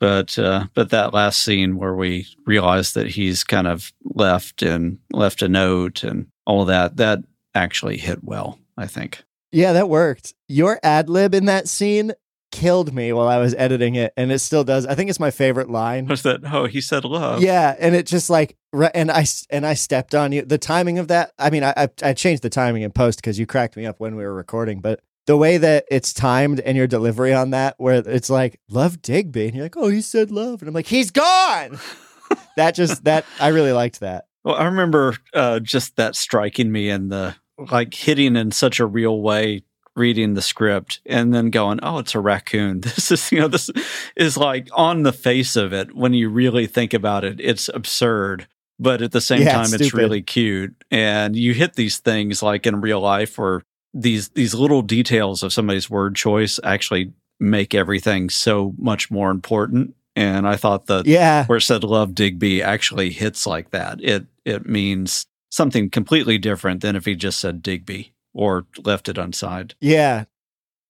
but 0.00 0.36
uh, 0.38 0.66
but 0.74 0.90
that 0.90 1.14
last 1.14 1.42
scene 1.42 1.76
where 1.76 1.94
we 1.94 2.26
realize 2.46 2.94
that 2.94 3.08
he's 3.08 3.44
kind 3.44 3.68
of 3.68 3.92
left 4.02 4.62
and 4.62 4.98
left 5.12 5.42
a 5.42 5.48
note 5.48 6.02
and 6.02 6.26
all 6.46 6.62
of 6.62 6.68
that, 6.68 6.96
that 6.96 7.20
actually 7.54 7.98
hit 7.98 8.24
well. 8.24 8.58
I 8.76 8.86
think. 8.86 9.22
Yeah, 9.52 9.72
that 9.74 9.88
worked. 9.88 10.34
Your 10.48 10.80
ad 10.82 11.08
lib 11.08 11.34
in 11.34 11.44
that 11.44 11.68
scene 11.68 12.12
killed 12.50 12.94
me 12.94 13.12
while 13.12 13.28
I 13.28 13.38
was 13.38 13.54
editing 13.54 13.94
it, 13.94 14.12
and 14.16 14.32
it 14.32 14.38
still 14.40 14.64
does. 14.64 14.86
I 14.86 14.94
think 14.94 15.10
it's 15.10 15.20
my 15.20 15.30
favorite 15.30 15.70
line. 15.70 16.06
Was 16.06 16.22
that? 16.22 16.40
Oh, 16.50 16.66
he 16.66 16.80
said 16.80 17.04
love. 17.04 17.42
Yeah, 17.42 17.76
and 17.78 17.94
it 17.94 18.06
just 18.06 18.30
like 18.30 18.56
re- 18.72 18.90
and 18.94 19.10
I 19.10 19.26
and 19.50 19.66
I 19.66 19.74
stepped 19.74 20.14
on 20.14 20.32
you. 20.32 20.42
The 20.42 20.58
timing 20.58 20.98
of 20.98 21.08
that. 21.08 21.32
I 21.38 21.50
mean, 21.50 21.62
I 21.62 21.74
I, 21.76 21.88
I 22.02 22.12
changed 22.14 22.42
the 22.42 22.50
timing 22.50 22.82
in 22.82 22.90
post 22.90 23.18
because 23.20 23.38
you 23.38 23.46
cracked 23.46 23.76
me 23.76 23.86
up 23.86 24.00
when 24.00 24.16
we 24.16 24.24
were 24.24 24.34
recording, 24.34 24.80
but 24.80 25.00
the 25.26 25.36
way 25.36 25.58
that 25.58 25.84
it's 25.90 26.12
timed 26.12 26.60
and 26.60 26.76
your 26.76 26.86
delivery 26.86 27.32
on 27.32 27.50
that, 27.50 27.74
where 27.78 28.02
it's 28.06 28.30
like 28.30 28.60
love 28.68 29.02
Digby, 29.02 29.46
and 29.46 29.54
you're 29.54 29.64
like, 29.64 29.76
oh, 29.76 29.88
he 29.88 30.00
said 30.00 30.30
love, 30.30 30.62
and 30.62 30.68
I'm 30.68 30.74
like, 30.74 30.86
he's 30.86 31.10
gone. 31.10 31.78
that 32.56 32.74
just 32.74 33.04
that 33.04 33.24
I 33.38 33.48
really 33.48 33.72
liked 33.72 34.00
that. 34.00 34.26
Well, 34.44 34.56
I 34.56 34.64
remember 34.64 35.14
uh, 35.34 35.60
just 35.60 35.96
that 35.96 36.16
striking 36.16 36.72
me 36.72 36.88
and 36.90 37.10
the 37.12 37.36
like 37.70 37.92
hitting 37.92 38.36
in 38.36 38.50
such 38.52 38.80
a 38.80 38.86
real 38.86 39.20
way 39.20 39.62
reading 39.96 40.32
the 40.34 40.40
script 40.40 41.00
and 41.04 41.34
then 41.34 41.50
going, 41.50 41.78
oh, 41.82 41.98
it's 41.98 42.14
a 42.14 42.20
raccoon. 42.20 42.80
This 42.84 43.10
is, 43.10 43.30
you 43.32 43.40
know, 43.40 43.48
this 43.48 43.68
is 44.16 44.36
like 44.36 44.68
on 44.72 45.02
the 45.02 45.12
face 45.12 45.56
of 45.56 45.72
it. 45.74 45.94
When 45.94 46.14
you 46.14 46.30
really 46.30 46.66
think 46.66 46.94
about 46.94 47.24
it, 47.24 47.38
it's 47.40 47.68
absurd. 47.68 48.46
But 48.78 49.02
at 49.02 49.12
the 49.12 49.20
same 49.20 49.42
Yeah, 49.42 49.52
time, 49.52 49.64
it's 49.64 49.74
it's 49.74 49.92
really 49.94 50.22
cute. 50.22 50.74
And 50.90 51.36
you 51.36 51.52
hit 51.52 51.74
these 51.74 51.98
things 51.98 52.42
like 52.42 52.66
in 52.66 52.80
real 52.80 53.00
life 53.00 53.36
where 53.36 53.62
these 53.94 54.28
these 54.30 54.54
little 54.54 54.82
details 54.82 55.42
of 55.42 55.52
somebody's 55.52 55.90
word 55.90 56.14
choice 56.16 56.58
actually 56.64 57.12
make 57.38 57.74
everything 57.74 58.30
so 58.30 58.74
much 58.78 59.10
more 59.10 59.30
important. 59.30 59.94
And 60.16 60.46
I 60.46 60.56
thought 60.56 60.86
that 60.86 61.06
Yeah, 61.06 61.46
where 61.46 61.58
it 61.58 61.62
said 61.62 61.84
love 61.84 62.14
Digby 62.14 62.62
actually 62.62 63.10
hits 63.10 63.46
like 63.46 63.70
that. 63.70 64.02
It 64.02 64.26
it 64.44 64.66
means 64.66 65.26
something 65.50 65.90
completely 65.90 66.38
different 66.38 66.80
than 66.82 66.96
if 66.96 67.04
he 67.04 67.14
just 67.14 67.40
said 67.40 67.62
Digby 67.62 68.12
or 68.34 68.66
left 68.84 69.08
it 69.08 69.18
unsigned. 69.18 69.74
yeah, 69.80 70.24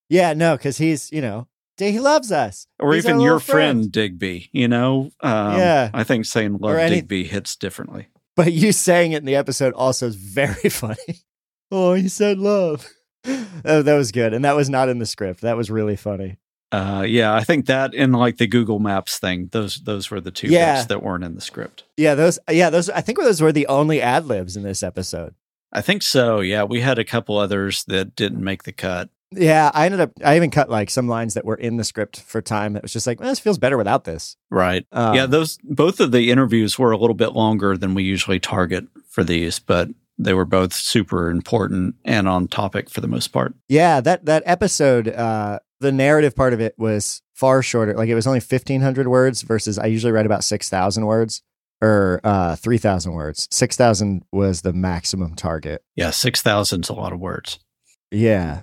yeah. 0.09 0.33
No, 0.33 0.57
because 0.57 0.77
he's 0.77 1.11
you 1.11 1.21
know 1.21 1.47
he 1.77 1.99
loves 1.99 2.31
us, 2.31 2.67
Or 2.77 2.93
He's 2.93 3.05
even 3.05 3.19
your 3.21 3.35
little 3.35 3.39
friend. 3.53 3.91
Digby, 3.91 4.49
you 4.51 4.67
know? 4.67 5.09
Um, 5.21 5.57
Yeah. 5.57 5.89
I 5.95 6.03
think 6.03 6.25
saying 6.25 6.57
love 6.59 6.75
any- 6.77 6.97
Digby 6.97 7.23
hits 7.23 7.55
differently. 7.55 8.07
But 8.35 8.53
you 8.53 8.71
saying 8.71 9.13
it 9.13 9.17
in 9.17 9.25
the 9.25 9.35
episode 9.35 9.73
also 9.73 10.05
is 10.07 10.15
very 10.15 10.69
funny. 10.69 11.21
Oh, 11.71 11.93
he 11.93 12.07
said 12.09 12.37
love. 12.39 12.87
oh, 13.65 13.81
that 13.81 13.95
was 13.95 14.11
good. 14.11 14.33
And 14.33 14.43
that 14.45 14.55
was 14.55 14.69
not 14.69 14.89
in 14.89 14.99
the 14.99 15.05
script. 15.05 15.41
That 15.41 15.57
was 15.57 15.69
really 15.71 15.95
funny. 15.95 16.37
Uh, 16.71 17.03
yeah, 17.05 17.33
I 17.33 17.43
think 17.43 17.65
that 17.65 17.93
in 17.93 18.13
like 18.13 18.37
the 18.37 18.47
Google 18.47 18.79
Maps 18.79 19.19
thing, 19.19 19.49
those 19.51 19.81
those 19.83 20.09
were 20.09 20.21
the 20.21 20.31
two 20.31 20.47
Yeah. 20.47 20.75
bits 20.75 20.85
that 20.87 21.03
weren't 21.03 21.23
in 21.25 21.35
the 21.35 21.41
script. 21.41 21.83
Yeah, 21.97 22.15
those 22.15 22.39
yeah, 22.49 22.69
those 22.69 22.89
I 22.89 23.01
think 23.01 23.19
those 23.19 23.41
were 23.41 23.51
the 23.51 23.67
only 23.67 24.01
ad 24.01 24.25
libs 24.25 24.55
in 24.55 24.63
this 24.63 24.81
episode. 24.81 25.35
I 25.73 25.81
think 25.81 26.01
so. 26.01 26.39
Yeah, 26.39 26.63
we 26.63 26.81
had 26.81 26.97
a 26.97 27.03
couple 27.05 27.37
others 27.37 27.83
that 27.85 28.15
didn't 28.15 28.43
make 28.43 28.63
the 28.63 28.71
cut. 28.71 29.09
Yeah, 29.33 29.71
I 29.73 29.85
ended 29.85 29.99
up 30.01 30.11
I 30.23 30.37
even 30.37 30.49
cut 30.49 30.69
like 30.69 30.89
some 30.89 31.07
lines 31.09 31.33
that 31.33 31.45
were 31.45 31.55
in 31.55 31.75
the 31.75 31.83
script 31.83 32.21
for 32.21 32.41
time 32.41 32.73
that 32.73 32.83
was 32.83 32.93
just 32.93 33.05
like, 33.07 33.19
well, 33.19 33.29
this 33.29 33.39
feels 33.39 33.57
better 33.57 33.77
without 33.77 34.05
this. 34.05 34.37
Right. 34.49 34.85
Um, 34.93 35.13
yeah, 35.15 35.25
those 35.25 35.57
both 35.63 35.99
of 35.99 36.11
the 36.13 36.31
interviews 36.31 36.79
were 36.79 36.91
a 36.91 36.97
little 36.97 37.15
bit 37.15 37.33
longer 37.33 37.77
than 37.77 37.93
we 37.93 38.03
usually 38.03 38.39
target 38.39 38.85
for 39.09 39.23
these, 39.25 39.59
but 39.59 39.89
they 40.23 40.33
were 40.33 40.45
both 40.45 40.73
super 40.73 41.29
important 41.29 41.95
and 42.05 42.27
on 42.27 42.47
topic 42.47 42.89
for 42.89 43.01
the 43.01 43.07
most 43.07 43.29
part. 43.29 43.53
Yeah, 43.67 44.01
that 44.01 44.25
that 44.25 44.43
episode, 44.45 45.07
uh, 45.07 45.59
the 45.79 45.91
narrative 45.91 46.35
part 46.35 46.53
of 46.53 46.61
it 46.61 46.75
was 46.77 47.21
far 47.33 47.61
shorter. 47.61 47.95
Like 47.95 48.09
it 48.09 48.15
was 48.15 48.27
only 48.27 48.39
fifteen 48.39 48.81
hundred 48.81 49.07
words 49.07 49.41
versus 49.41 49.77
I 49.79 49.87
usually 49.87 50.11
write 50.11 50.25
about 50.25 50.43
six 50.43 50.69
thousand 50.69 51.05
words 51.05 51.41
or 51.81 52.21
uh, 52.23 52.55
three 52.55 52.77
thousand 52.77 53.13
words. 53.13 53.47
Six 53.51 53.75
thousand 53.75 54.23
was 54.31 54.61
the 54.61 54.73
maximum 54.73 55.35
target. 55.35 55.83
Yeah, 55.95 56.09
6,000's 56.09 56.89
a 56.89 56.93
lot 56.93 57.13
of 57.13 57.19
words. 57.19 57.59
Yeah, 58.11 58.61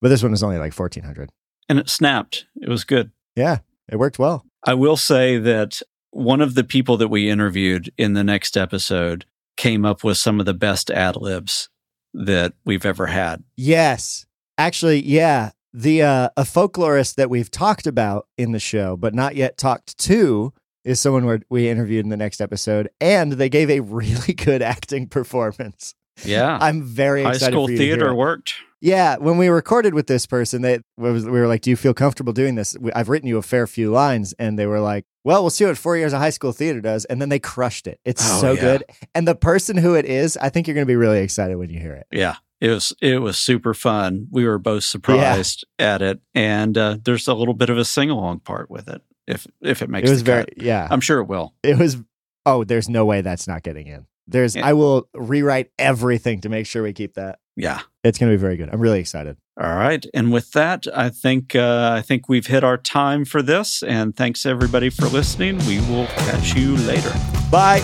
but 0.00 0.08
this 0.08 0.22
one 0.22 0.32
was 0.32 0.42
only 0.42 0.58
like 0.58 0.72
fourteen 0.72 1.04
hundred. 1.04 1.30
And 1.68 1.78
it 1.78 1.88
snapped. 1.88 2.46
It 2.60 2.68
was 2.68 2.84
good. 2.84 3.12
Yeah, 3.34 3.58
it 3.88 3.96
worked 3.96 4.18
well. 4.18 4.44
I 4.64 4.74
will 4.74 4.96
say 4.96 5.38
that 5.38 5.80
one 6.10 6.40
of 6.40 6.54
the 6.54 6.64
people 6.64 6.96
that 6.98 7.08
we 7.08 7.30
interviewed 7.30 7.90
in 7.96 8.12
the 8.12 8.24
next 8.24 8.56
episode 8.56 9.24
came 9.56 9.84
up 9.84 10.04
with 10.04 10.16
some 10.16 10.40
of 10.40 10.46
the 10.46 10.54
best 10.54 10.90
ad 10.90 11.16
libs 11.16 11.68
that 12.14 12.54
we've 12.64 12.86
ever 12.86 13.06
had. 13.06 13.42
Yes, 13.56 14.26
actually, 14.58 15.02
yeah. 15.02 15.50
The 15.74 16.02
uh, 16.02 16.28
a 16.36 16.42
folklorist 16.42 17.14
that 17.14 17.30
we've 17.30 17.50
talked 17.50 17.86
about 17.86 18.28
in 18.36 18.52
the 18.52 18.58
show, 18.58 18.96
but 18.96 19.14
not 19.14 19.36
yet 19.36 19.56
talked 19.56 19.96
to, 19.98 20.52
is 20.84 21.00
someone 21.00 21.24
we 21.24 21.38
we 21.48 21.68
interviewed 21.68 22.04
in 22.04 22.10
the 22.10 22.16
next 22.16 22.40
episode, 22.40 22.90
and 23.00 23.32
they 23.32 23.48
gave 23.48 23.70
a 23.70 23.80
really 23.80 24.34
good 24.34 24.60
acting 24.60 25.08
performance. 25.08 25.94
Yeah. 26.24 26.58
I'm 26.60 26.82
very 26.82 27.22
High 27.22 27.30
excited. 27.32 27.52
school 27.54 27.66
to 27.66 27.72
hear 27.72 27.96
theater 27.96 28.14
worked. 28.14 28.54
Yeah, 28.80 29.16
when 29.18 29.38
we 29.38 29.46
recorded 29.48 29.94
with 29.94 30.08
this 30.08 30.26
person, 30.26 30.62
they 30.62 30.80
was, 30.96 31.24
we 31.24 31.30
were 31.30 31.46
like, 31.46 31.60
"Do 31.60 31.70
you 31.70 31.76
feel 31.76 31.94
comfortable 31.94 32.32
doing 32.32 32.56
this?" 32.56 32.76
I've 32.96 33.08
written 33.08 33.28
you 33.28 33.38
a 33.38 33.42
fair 33.42 33.68
few 33.68 33.92
lines, 33.92 34.32
and 34.40 34.58
they 34.58 34.66
were 34.66 34.80
like, 34.80 35.04
"Well, 35.22 35.42
we'll 35.42 35.50
see 35.50 35.64
what 35.64 35.78
four 35.78 35.96
years 35.96 36.12
of 36.12 36.18
high 36.18 36.30
school 36.30 36.50
theater 36.50 36.80
does." 36.80 37.04
And 37.04 37.22
then 37.22 37.28
they 37.28 37.38
crushed 37.38 37.86
it. 37.86 38.00
It's 38.04 38.22
Oh, 38.28 38.40
so 38.40 38.52
yeah. 38.54 38.60
good. 38.60 38.84
And 39.14 39.28
the 39.28 39.36
person 39.36 39.76
who 39.76 39.94
it 39.94 40.04
is, 40.04 40.36
I 40.36 40.48
think 40.48 40.66
you're 40.66 40.74
going 40.74 40.86
to 40.86 40.90
be 40.90 40.96
really 40.96 41.20
excited 41.20 41.56
when 41.58 41.70
you 41.70 41.78
hear 41.78 41.92
it. 41.94 42.06
Yeah. 42.10 42.36
It 42.60 42.70
was 42.70 42.92
it 43.00 43.20
was 43.20 43.38
super 43.38 43.72
fun. 43.72 44.26
We 44.32 44.44
were 44.46 44.58
both 44.58 44.82
surprised 44.82 45.64
at 45.78 46.02
it, 46.02 46.20
and 46.34 46.76
uh, 46.76 46.98
there's 47.04 47.28
a 47.28 47.34
little 47.34 47.54
bit 47.54 47.70
of 47.70 47.78
a 47.78 47.84
sing 47.84 48.10
along 48.10 48.40
part 48.40 48.68
with 48.68 48.88
it. 48.88 49.02
If 49.28 49.46
if 49.60 49.82
it 49.82 49.90
makes 49.90 50.08
it 50.08 50.12
was 50.12 50.22
the 50.24 50.24
very, 50.32 50.44
cut. 50.44 50.60
yeah. 50.62 50.88
I'm 50.90 51.00
sure 51.00 51.20
it 51.20 51.26
will. 51.28 51.54
it 51.62 51.78
was. 51.78 51.98
Oh, 52.46 52.64
there's 52.64 52.88
no 52.88 53.04
way 53.04 53.20
that's 53.20 53.46
not 53.46 53.62
getting 53.62 53.86
in. 53.86 54.06
There's. 54.26 54.56
Yeah. 54.56 54.66
I 54.66 54.72
will 54.72 55.08
rewrite 55.14 55.70
everything 55.78 56.40
to 56.42 56.48
make 56.48 56.66
sure 56.66 56.82
we 56.82 56.92
keep 56.92 57.14
that. 57.14 57.38
Yeah. 57.56 57.80
It's 58.04 58.18
going 58.18 58.32
to 58.32 58.36
be 58.36 58.40
very 58.40 58.56
good. 58.56 58.70
I'm 58.72 58.80
really 58.80 59.00
excited. 59.00 59.36
All 59.60 59.74
right. 59.74 60.04
And 60.14 60.32
with 60.32 60.52
that, 60.52 60.86
I 60.94 61.10
think 61.10 61.54
uh, 61.54 61.92
I 61.94 62.00
think 62.02 62.28
we've 62.28 62.46
hit 62.46 62.64
our 62.64 62.78
time 62.78 63.24
for 63.24 63.42
this. 63.42 63.82
And 63.82 64.16
thanks 64.16 64.46
everybody 64.46 64.88
for 64.90 65.06
listening. 65.06 65.58
We 65.66 65.80
will 65.80 66.06
catch 66.06 66.54
you 66.54 66.76
later. 66.78 67.12
Bye. 67.50 67.80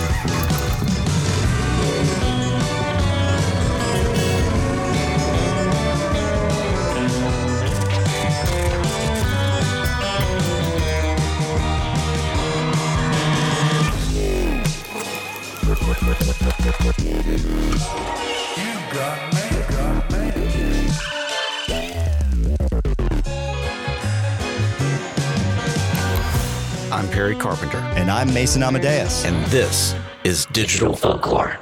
I'm 28.18 28.34
Mason 28.34 28.64
Amadeus. 28.64 29.24
and 29.24 29.46
this 29.46 29.94
is 30.24 30.44
Digital 30.46 30.96
Folklore. 30.96 31.56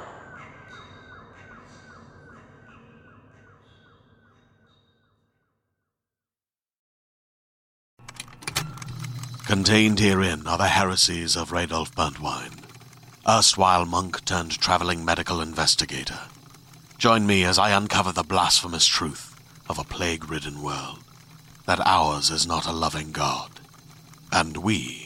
Contained 9.44 10.00
herein 10.00 10.46
are 10.46 10.56
the 10.56 10.68
heresies 10.68 11.36
of 11.36 11.50
Radolf 11.50 11.90
Burntwine, 11.94 12.62
erstwhile 13.28 13.84
monk 13.84 14.24
turned 14.24 14.58
traveling 14.58 15.04
medical 15.04 15.42
investigator. 15.42 16.20
Join 16.96 17.26
me 17.26 17.44
as 17.44 17.58
I 17.58 17.72
uncover 17.72 18.12
the 18.12 18.22
blasphemous 18.22 18.86
truth 18.86 19.38
of 19.68 19.78
a 19.78 19.84
plague 19.84 20.30
ridden 20.30 20.62
world, 20.62 21.00
that 21.66 21.80
ours 21.86 22.30
is 22.30 22.46
not 22.46 22.64
a 22.64 22.72
loving 22.72 23.12
God, 23.12 23.50
and 24.32 24.56
we 24.56 25.05